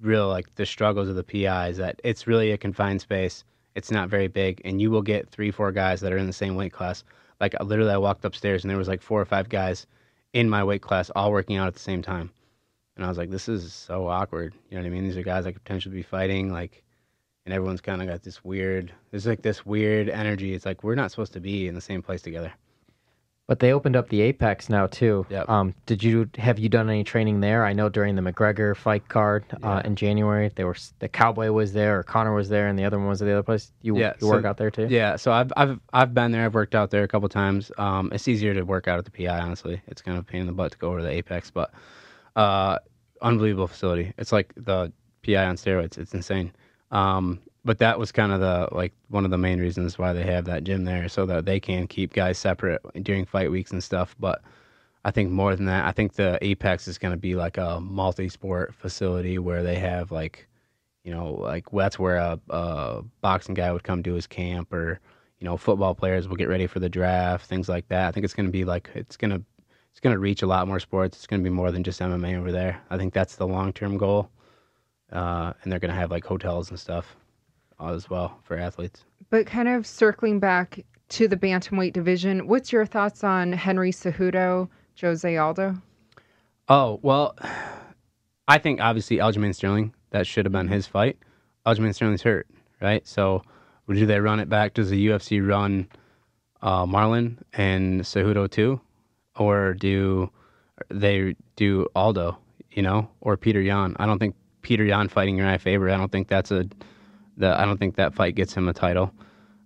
[0.00, 3.44] real like the struggles of the pi is that it's really a confined space
[3.74, 6.32] it's not very big and you will get three four guys that are in the
[6.32, 7.04] same weight class
[7.38, 9.86] like literally i walked upstairs and there was like four or five guys
[10.32, 12.30] in my weight class all working out at the same time
[12.96, 15.22] and i was like this is so awkward you know what i mean these are
[15.22, 16.82] guys that could potentially be fighting like
[17.46, 20.94] and everyone's kind of got this weird there's like this weird energy it's like we're
[20.94, 22.52] not supposed to be in the same place together
[23.50, 25.26] But they opened up the Apex now too.
[25.28, 25.48] Yep.
[25.48, 27.64] Um, did you have you done any training there?
[27.64, 31.72] I know during the McGregor fight card uh, in January, they were the Cowboy was
[31.72, 33.72] there, or Conor was there, and the other one was at the other place.
[33.82, 34.86] You, Yeah, you work out there too.
[34.88, 36.44] Yeah, so I've I've I've been there.
[36.44, 37.72] I've worked out there a couple times.
[37.76, 39.40] Um, it's easier to work out at the PI.
[39.40, 41.50] Honestly, it's kind of a pain in the butt to go over to the Apex,
[41.50, 41.72] but
[42.36, 42.78] uh,
[43.20, 44.12] unbelievable facility.
[44.16, 44.92] It's like the
[45.26, 45.98] PI on steroids.
[45.98, 46.52] It's insane.
[46.90, 50.24] Um, but that was kind of the like one of the main reasons why they
[50.24, 53.82] have that gym there, so that they can keep guys separate during fight weeks and
[53.82, 54.16] stuff.
[54.18, 54.42] But
[55.04, 57.80] I think more than that, I think the Apex is going to be like a
[57.80, 60.48] multi-sport facility where they have like
[61.04, 65.00] you know, like that's where a, a boxing guy would come do his camp, or
[65.38, 68.08] you know, football players will get ready for the draft, things like that.
[68.08, 69.42] I think it's going to be like it's going to
[69.90, 71.16] it's going to reach a lot more sports.
[71.16, 72.80] It's going to be more than just MMA over there.
[72.90, 74.30] I think that's the long term goal,
[75.12, 77.16] uh, and they're going to have like hotels and stuff
[77.80, 79.04] as well for athletes.
[79.30, 84.68] But kind of circling back to the bantamweight division, what's your thoughts on Henry Cejudo,
[85.00, 85.76] Jose Aldo?
[86.68, 87.36] Oh well,
[88.46, 91.18] I think obviously Aljamain Sterling that should have been his fight.
[91.66, 92.46] Aljamain Sterling's hurt,
[92.80, 93.06] right?
[93.06, 93.42] So
[93.88, 94.74] do they run it back?
[94.74, 95.88] Does the UFC run
[96.62, 98.80] uh, Marlon and Cejudo too,
[99.36, 100.30] or do
[100.88, 102.38] they do Aldo?
[102.72, 103.96] You know, or Petr Yan?
[103.98, 105.90] I don't think Petr Yan fighting Uriah Faber.
[105.90, 106.66] I don't think that's a
[107.36, 107.58] the.
[107.58, 109.12] I don't think that fight gets him a title.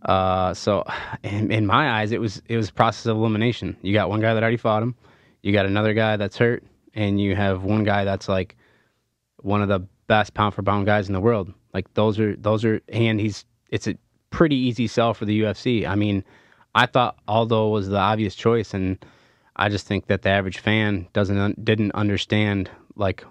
[0.05, 0.85] Uh, so
[1.23, 3.77] in, in my eyes, it was it was process of elimination.
[3.83, 4.95] You got one guy that already fought him.
[5.43, 6.65] You got another guy that's hurt,
[6.95, 8.57] and you have one guy that's like
[9.39, 11.53] one of the best pound for pound guys in the world.
[11.73, 13.97] Like those are those are, and he's it's a
[14.31, 15.87] pretty easy sell for the UFC.
[15.87, 16.25] I mean,
[16.75, 19.05] I thought Aldo was the obvious choice, and
[19.57, 23.25] I just think that the average fan doesn't didn't understand like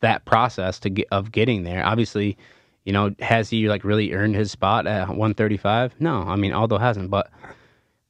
[0.00, 1.84] that process to get of getting there.
[1.84, 2.36] Obviously,
[2.84, 5.94] you know, has he like really earned his spot at 135?
[6.00, 7.30] No, I mean Aldo hasn't, but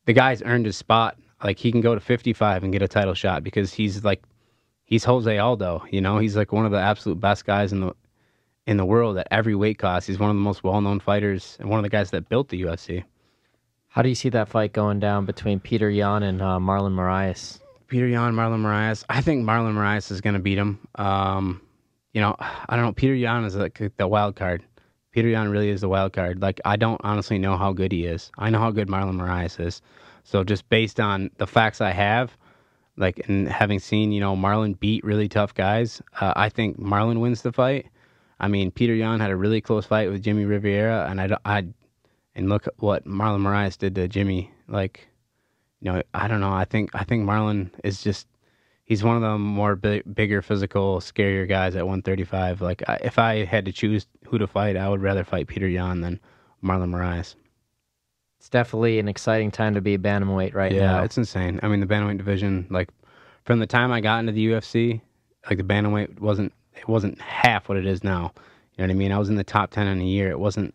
[0.06, 1.16] the guy's earned his spot.
[1.42, 4.22] Like he can go to 55 and get a title shot because he's like
[4.84, 5.84] he's Jose Aldo.
[5.90, 7.94] You know, he's like one of the absolute best guys in the
[8.66, 10.06] in the world at every weight class.
[10.06, 12.48] He's one of the most well known fighters and one of the guys that built
[12.48, 13.04] the UFC.
[13.88, 17.58] How do you see that fight going down between Petr Yan and uh, Marlon Moraes?
[17.88, 19.04] Petr Yan, Marlon Moraes.
[19.08, 20.78] I think Marlon Moraes is going to beat him.
[20.94, 21.60] Um,
[22.12, 22.92] you know, I don't know.
[22.92, 24.64] Petr Yan is like the wild card.
[25.14, 26.40] Petr Yan really is the wild card.
[26.40, 28.30] Like, I don't honestly know how good he is.
[28.38, 29.82] I know how good Marlon Moraes is.
[30.24, 32.36] So just based on the facts I have,
[32.96, 37.20] like, and having seen, you know, Marlon beat really tough guys, uh, I think Marlon
[37.20, 37.86] wins the fight.
[38.38, 41.66] I mean, Petr Yan had a really close fight with Jimmy Rivera, and I, I,
[42.34, 44.50] and look at what Marlon Moraes did to Jimmy.
[44.68, 45.08] Like,
[45.80, 46.52] you know, I don't know.
[46.52, 48.28] I think I think Marlon is just
[48.90, 52.60] he's one of the more big, bigger, physical, scarier guys at 135.
[52.60, 55.72] Like, I, if I had to choose who to fight, I would rather fight Petr
[55.72, 56.18] Yan than
[56.62, 57.36] Marlon Moraes.
[58.40, 61.02] It's definitely an exciting time to be a bantamweight right yeah, now.
[61.04, 61.60] it's insane.
[61.62, 62.88] I mean, the bantamweight division, like,
[63.44, 65.00] from the time I got into the UFC,
[65.48, 68.32] like the bantamweight wasn't it wasn't half what it is now.
[68.76, 69.12] You know what I mean?
[69.12, 70.30] I was in the top ten in a year.
[70.30, 70.74] It wasn't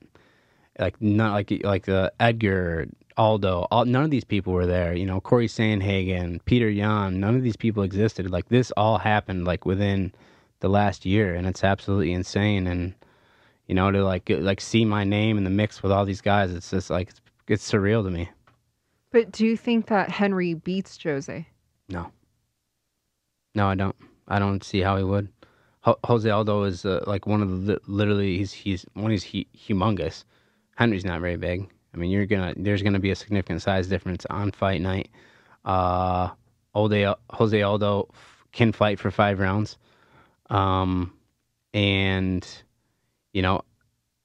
[0.79, 2.87] like not like like the Edgar,
[3.17, 4.93] Aldo, all, none of these people were there.
[4.93, 8.29] You know, Cory Sandhagen, Petr Yan, none of these people existed.
[8.29, 10.11] Like this all happened like within
[10.59, 12.67] the last year, and it's absolutely insane.
[12.67, 12.93] And
[13.67, 16.53] you know, to like like see my name in the mix with all these guys,
[16.53, 18.29] it's just like it's, it's surreal to me.
[19.11, 21.47] But do you think that Henry beats Jose?
[21.87, 22.11] No.
[23.53, 23.95] No, I don't.
[24.27, 25.29] I don't see how he would.
[25.81, 29.23] Ho- Jose Aldo is uh, like one of the li- literally he's he's one he's
[29.23, 30.25] hu- humongous.
[30.75, 31.69] Henry's not very big.
[31.95, 35.09] I mean, you're gonna there's gonna be a significant size difference on fight night.
[35.63, 36.29] Uh,
[36.73, 38.09] Jose Jose Aldo
[38.51, 39.77] can fight for five rounds,
[40.49, 41.13] um,
[41.73, 42.45] and
[43.33, 43.61] you know,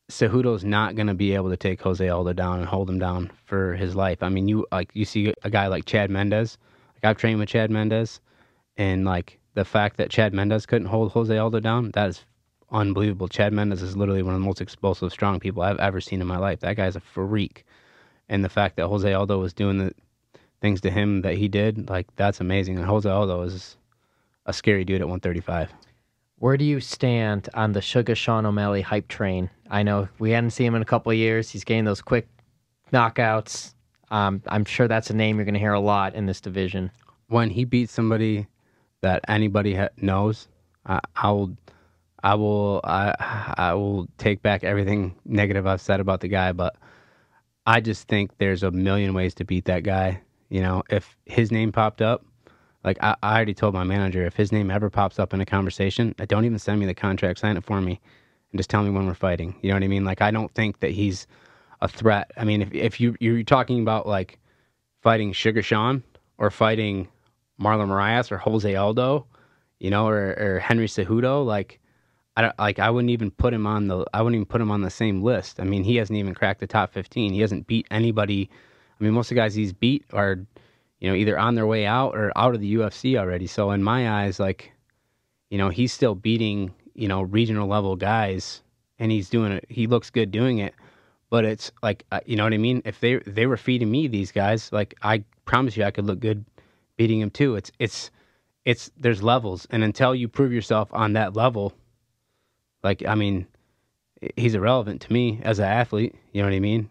[0.09, 3.75] Cejudo's not gonna be able to take Jose Aldo down and hold him down for
[3.77, 4.23] his life.
[4.23, 6.59] I mean, you like you see a guy like Chad Mendes.
[6.97, 8.21] Like I've trained with Chad Mendes,
[8.77, 12.25] and like the fact that Chad Mendes couldn't hold Jose Aldo down, that is
[12.71, 13.29] unbelievable.
[13.29, 16.27] Chad Mendes is literally one of the most explosive, strong people I've ever seen in
[16.27, 16.61] my life.
[16.61, 17.65] That guy's a freak,
[18.29, 19.95] and the fact that Jose Aldo was doing the
[20.61, 22.77] things to him that he did, like that's amazing.
[22.77, 23.77] And Jose Aldo is
[24.47, 25.73] a scary dude at 135.
[26.39, 29.51] Where do you stand on the Sugar Sean O'Malley hype train?
[29.71, 31.51] I know we hadn't seen him in a couple of years.
[31.51, 32.29] He's getting those quick
[32.93, 33.75] knockouts.
[34.11, 36.91] Um, I'm sure that's a name you're going to hear a lot in this division.
[37.29, 38.47] when he beats somebody
[39.03, 40.49] that anybody ha- knows,
[40.87, 41.57] I, I will,
[42.23, 46.53] I will, I, I will take back everything negative I've said about the guy.
[46.53, 46.77] But
[47.67, 50.21] I just think there's a million ways to beat that guy.
[50.49, 52.25] You know, if his name popped up,
[52.85, 55.47] like I, I already told my manager, if his name ever pops up in a
[55.47, 58.01] conversation, don't even send me the contract, sign it for me,
[58.51, 59.55] and just tell me when we're fighting.
[59.63, 60.05] You know what I mean?
[60.05, 61.27] Like I don't think that he's
[61.81, 62.31] a threat.
[62.37, 64.39] I mean, if if you you're talking about like
[65.03, 66.03] fighting Sugar Sean
[66.39, 67.09] or fighting
[67.61, 69.27] Marlon Moraes or Jose Aldo,
[69.79, 71.80] you know, or, or Henry Cejudo, like
[72.41, 74.71] I don't, like I wouldn't even put him on the I wouldn't even put him
[74.71, 75.61] on the same list.
[75.61, 77.35] I mean, he hasn't even cracked the top 15.
[77.35, 78.49] He hasn't beat anybody.
[78.99, 80.39] I mean, most of the guys he's beat are
[81.01, 83.47] you know, either on their way out or out of the UFC already.
[83.47, 84.73] So in my eyes, like,
[85.49, 88.63] you know, he's still beating, you know, regional level guys
[88.99, 89.65] and he's doing it.
[89.69, 90.75] He looks good doing it.
[91.31, 92.83] But it's like, uh, you know what I mean?
[92.85, 96.21] If they they were feeding me these guys, like I promise you, I could look
[96.21, 96.45] good
[96.97, 97.55] beating him too.
[97.55, 98.11] It's it's
[98.65, 101.73] it's there's levels, and until you prove yourself on that level,
[102.83, 103.47] like I mean,
[104.37, 106.15] he's irrelevant to me as an athlete.
[106.33, 106.89] You know what I mean?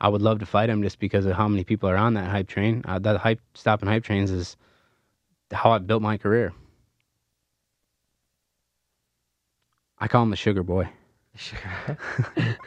[0.00, 2.30] I would love to fight him just because of how many people are on that
[2.30, 2.82] hype train.
[2.86, 4.56] Uh, that hype stopping hype trains is
[5.50, 6.52] how I built my career.
[9.98, 10.88] I call him the sugar boy.
[11.34, 11.98] Sugar.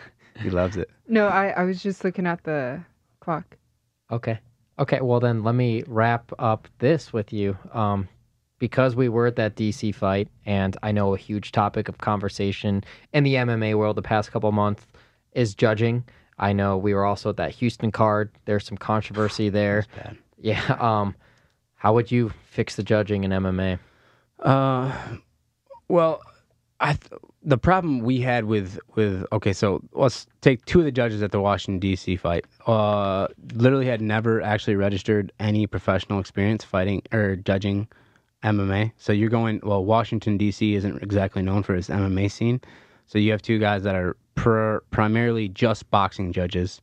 [0.42, 0.90] he loves it.
[1.08, 2.84] No, I, I was just looking at the
[3.22, 3.58] clock.
[4.12, 4.40] Okay.
[4.78, 5.00] Okay.
[5.02, 7.58] Well, then let me wrap up this with you.
[7.74, 8.10] Um,
[8.62, 12.84] because we were at that DC fight, and I know a huge topic of conversation
[13.12, 14.86] in the MMA world the past couple months
[15.32, 16.04] is judging.
[16.38, 18.30] I know we were also at that Houston card.
[18.46, 19.88] There's some controversy there.
[20.38, 20.62] Yeah.
[20.80, 21.16] Um,
[21.74, 23.80] how would you fix the judging in MMA?
[24.38, 24.96] Uh,
[25.88, 26.22] well,
[26.80, 30.92] I th- the problem we had with with okay, so let's take two of the
[30.92, 32.16] judges at the Washington D.C.
[32.16, 32.46] fight.
[32.68, 37.88] Uh, literally had never actually registered any professional experience fighting or judging
[38.44, 38.92] MMA.
[38.98, 39.84] So you're going well.
[39.84, 40.76] Washington D.C.
[40.76, 42.62] isn't exactly known for its MMA scene.
[43.06, 46.82] So you have two guys that are pr- primarily just boxing judges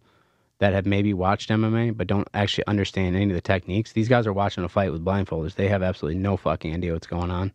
[0.58, 3.92] that have maybe watched MMA but don't actually understand any of the techniques.
[3.92, 5.54] These guys are watching a fight with blindfolders.
[5.54, 7.52] They have absolutely no fucking idea what's going on.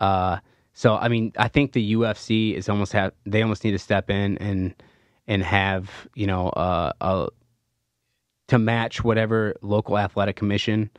[0.00, 0.38] Uh,
[0.72, 4.10] so I mean, I think the UFC is almost have they almost need to step
[4.10, 4.74] in and
[5.26, 7.28] and have you know uh, a
[8.48, 10.90] to match whatever local athletic commission.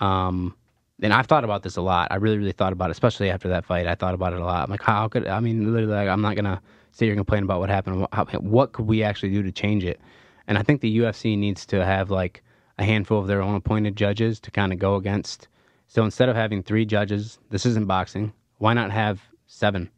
[0.00, 0.56] Um,
[1.02, 2.08] and I've thought about this a lot.
[2.10, 3.86] I really, really thought about it, especially after that fight.
[3.86, 4.64] I thought about it a lot.
[4.64, 6.60] I'm like, how could I mean, literally, like, I'm not gonna
[6.92, 8.06] sit here and complain about what happened.
[8.12, 10.00] How, what could we actually do to change it?
[10.46, 12.42] And I think the UFC needs to have like
[12.78, 15.48] a handful of their own appointed judges to kind of go against.
[15.86, 18.32] So instead of having three judges, this isn't boxing.
[18.58, 19.90] Why not have seven?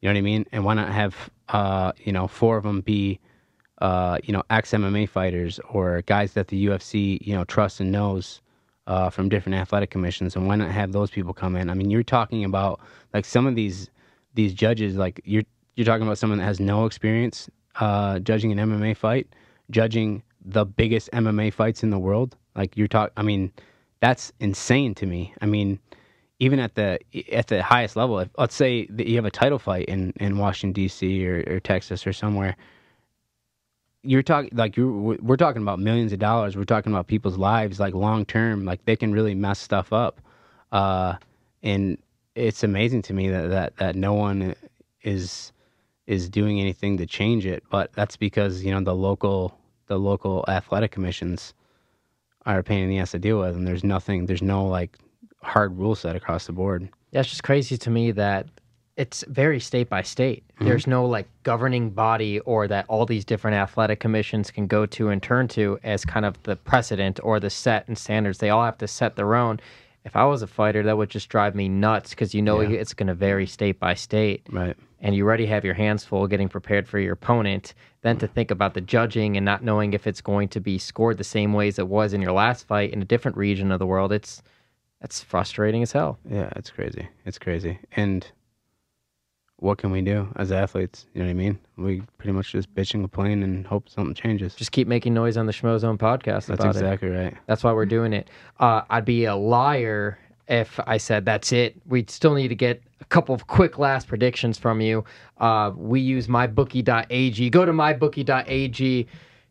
[0.00, 0.46] You know what I mean?
[0.52, 3.20] And why not have uh, you know four of them be
[3.78, 7.92] uh, you know ex MMA fighters or guys that the UFC you know trusts and
[7.92, 8.40] knows
[8.86, 11.70] uh, from different athletic commissions, and why not have those people come in?
[11.70, 12.80] I mean, you're talking about
[13.12, 13.90] like some of these
[14.34, 17.48] these judges, like you're you're talking about someone that has no experience
[17.80, 19.28] uh, judging an MMA fight,
[19.70, 22.36] judging the biggest MMA fights in the world.
[22.54, 23.52] Like you're talking, I mean,
[24.00, 25.34] that's insane to me.
[25.40, 25.78] I mean,
[26.38, 26.98] even at the
[27.32, 30.38] at the highest level, if, let's say that you have a title fight in in
[30.38, 31.26] Washington D.C.
[31.26, 32.56] Or, or Texas or somewhere,
[34.06, 36.56] you're talking like you we're talking about millions of dollars.
[36.56, 38.64] We're talking about people's lives, like long term.
[38.64, 40.20] Like they can really mess stuff up,
[40.72, 41.16] uh,
[41.62, 41.98] and
[42.34, 44.54] it's amazing to me that that that no one
[45.02, 45.52] is
[46.06, 47.64] is doing anything to change it.
[47.70, 51.54] But that's because you know the local the local athletic commissions
[52.44, 54.26] are a pain in the ass to deal with, and there's nothing.
[54.26, 54.96] There's no like
[55.42, 56.88] hard rule set across the board.
[57.12, 58.46] It's just crazy to me that
[58.96, 60.42] it's very state by state.
[60.54, 60.64] Mm-hmm.
[60.64, 65.10] There's no like governing body or that all these different athletic commissions can go to
[65.10, 68.38] and turn to as kind of the precedent or the set and standards.
[68.38, 69.60] They all have to set their own.
[70.04, 72.78] If I was a fighter, that would just drive me nuts because you know yeah.
[72.78, 74.46] it's going to vary state by state.
[74.50, 74.76] Right.
[75.00, 77.74] And you already have your hands full getting prepared for your opponent.
[78.00, 81.18] Then to think about the judging and not knowing if it's going to be scored
[81.18, 83.78] the same way as it was in your last fight in a different region of
[83.78, 84.42] the world, it's
[85.00, 86.18] that's frustrating as hell.
[86.28, 87.08] Yeah, it's crazy.
[87.26, 87.78] It's crazy.
[87.96, 88.26] And
[89.58, 91.06] what can we do as athletes?
[91.14, 91.58] You know what I mean?
[91.76, 94.54] We pretty much just bitch and complain and hope something changes.
[94.54, 96.46] Just keep making noise on the Schmozone podcast.
[96.46, 97.12] That's exactly it.
[97.12, 97.36] right.
[97.46, 98.28] That's why we're doing it.
[98.60, 101.76] Uh, I'd be a liar if I said that's it.
[101.86, 105.04] We still need to get a couple of quick last predictions from you.
[105.38, 107.50] Uh, we use mybookie.ag.
[107.50, 109.06] Go to mybookie.ag.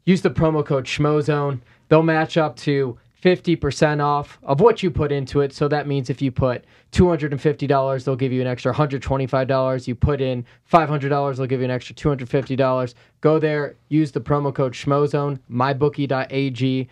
[0.06, 1.60] Use the promo code SchmoZone.
[1.89, 5.51] They'll match up to 50% off of what you put into it.
[5.51, 9.88] So that means if you put $250, they'll give you an extra $125.
[9.88, 12.93] You put in $500, they'll give you an extra $250.
[13.21, 16.88] Go there, use the promo code SchmoZone, mybookie.ag.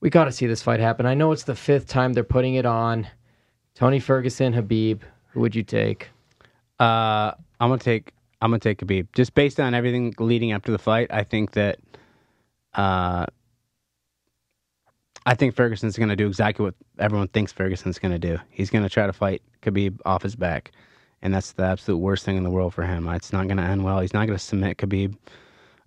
[0.00, 1.06] We got to see this fight happen.
[1.06, 3.08] I know it's the fifth time they're putting it on.
[3.74, 5.00] Tony Ferguson, Khabib,
[5.30, 6.10] who would you take?
[6.78, 9.08] Uh, I'm gonna take I'm gonna take Khabib.
[9.14, 11.80] Just based on everything leading up to the fight, I think that
[12.74, 13.26] uh,
[15.26, 18.38] I think Ferguson's going to do exactly what everyone thinks Ferguson's going to do.
[18.50, 20.72] He's going to try to fight Khabib off his back,
[21.22, 23.08] and that's the absolute worst thing in the world for him.
[23.08, 24.00] It's not going to end well.
[24.00, 25.16] He's not going to submit Khabib.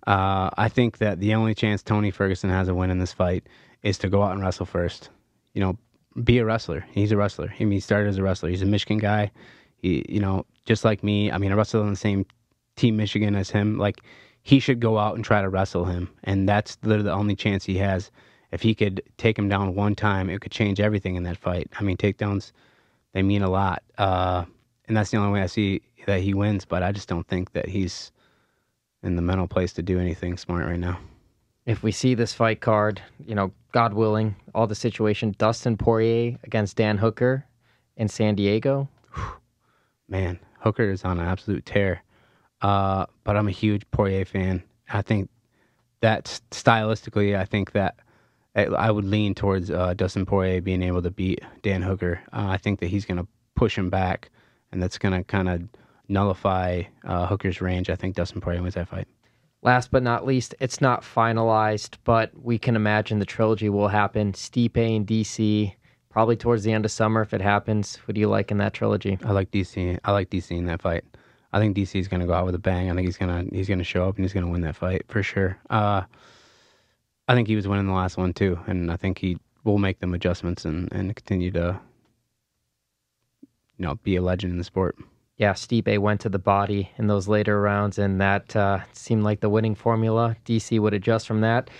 [0.06, 3.46] Uh, I think that the only chance Tony Ferguson has a win in this fight
[3.82, 5.10] is to go out and wrestle first.
[5.54, 5.78] You know,
[6.24, 6.84] be a wrestler.
[6.90, 7.52] He's a wrestler.
[7.52, 8.48] I mean, he started as a wrestler.
[8.48, 9.30] He's a Michigan guy.
[9.76, 11.30] He, you know, just like me.
[11.30, 12.26] I mean, I wrestled on the same
[12.74, 13.78] team Michigan as him.
[13.78, 14.00] Like
[14.42, 17.76] he should go out and try to wrestle him, and that's the only chance he
[17.76, 18.10] has.
[18.50, 21.68] If he could take him down one time, it could change everything in that fight.
[21.78, 22.52] I mean, takedowns
[23.12, 24.44] they mean a lot, uh,
[24.86, 26.64] and that's the only way I see that he wins.
[26.64, 28.12] But I just don't think that he's
[29.02, 30.98] in the mental place to do anything smart right now.
[31.66, 36.38] If we see this fight card, you know, God willing, all the situation, Dustin Poirier
[36.42, 37.44] against Dan Hooker
[37.96, 38.88] in San Diego.
[40.08, 42.02] Man, Hooker is on an absolute tear.
[42.62, 44.62] Uh, but I'm a huge Poirier fan.
[44.90, 45.28] I think
[46.00, 47.96] that stylistically, I think that
[48.54, 52.20] I would lean towards uh, Dustin Poirier being able to beat Dan Hooker.
[52.32, 54.30] Uh, I think that he's going to push him back,
[54.72, 55.62] and that's going to kind of
[56.08, 57.90] nullify uh, Hooker's range.
[57.90, 59.06] I think Dustin Poirier wins that fight.
[59.62, 64.32] Last but not least, it's not finalized, but we can imagine the trilogy will happen.
[64.32, 65.74] Stipe and DC,
[66.10, 67.96] probably towards the end of summer if it happens.
[68.04, 69.18] What do you like in that trilogy?
[69.24, 69.98] I like DC.
[70.04, 71.04] I like DC in that fight.
[71.52, 72.90] I think DC is going to go out with a bang.
[72.90, 75.22] I think he's gonna he's gonna show up and he's gonna win that fight for
[75.22, 75.58] sure.
[75.70, 76.02] Uh,
[77.28, 80.00] I think he was winning the last one too, and I think he will make
[80.00, 81.80] them adjustments and and continue to
[83.42, 84.96] you know be a legend in the sport
[85.38, 89.40] yeah, Stipe went to the body in those later rounds, and that uh, seemed like
[89.40, 90.36] the winning formula.
[90.44, 91.70] DC would adjust from that.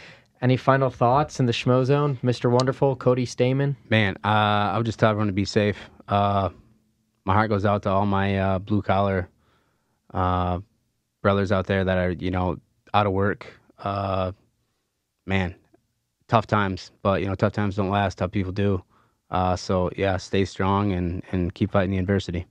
[0.40, 2.48] Any final thoughts in the Schmozone, Mr.
[2.48, 3.74] Wonderful, Cody Stamann?
[3.90, 4.28] Man, uh,
[4.72, 5.76] I would just tell everyone to be safe.
[6.06, 6.50] Uh,
[7.24, 9.28] my heart goes out to all my uh, blue collar
[10.14, 10.60] uh,
[11.20, 12.58] brothers out there that are, you know,
[12.94, 13.46] out of work.
[15.28, 15.54] Uh, man,
[16.26, 18.18] tough times, but you know, tough times don't last.
[18.18, 18.82] Tough people do.
[19.56, 22.46] so yeah, stay strong and and keep fighting the adversity.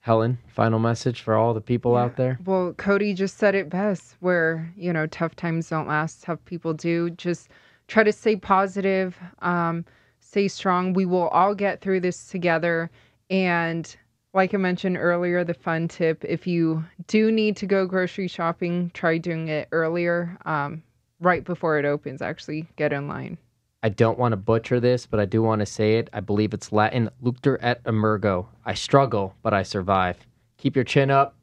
[0.00, 2.04] Helen, final message for all the people yeah.
[2.04, 2.38] out there?
[2.44, 6.72] Well, Cody just said it best where, you know, tough times don't last, tough people
[6.72, 7.10] do.
[7.10, 7.48] Just
[7.88, 9.84] try to stay positive, um,
[10.20, 10.92] stay strong.
[10.92, 12.90] We will all get through this together.
[13.28, 13.94] And
[14.32, 18.90] like I mentioned earlier, the fun tip if you do need to go grocery shopping,
[18.94, 20.82] try doing it earlier, um,
[21.20, 22.22] right before it opens.
[22.22, 23.38] Actually, get in line.
[23.82, 26.10] I don't want to butcher this, but I do want to say it.
[26.12, 28.46] I believe it's Latin luctor et emergo.
[28.64, 30.16] I struggle, but I survive.
[30.56, 31.36] Keep your chin up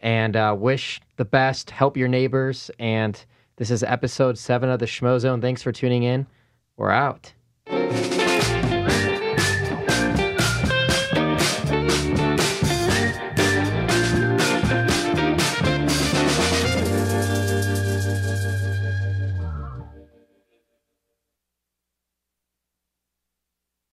[0.00, 1.70] and uh, wish the best.
[1.70, 2.70] Help your neighbors.
[2.78, 3.22] And
[3.56, 5.42] this is episode seven of the Schmozone.
[5.42, 6.26] Thanks for tuning in.
[6.76, 7.32] We're out.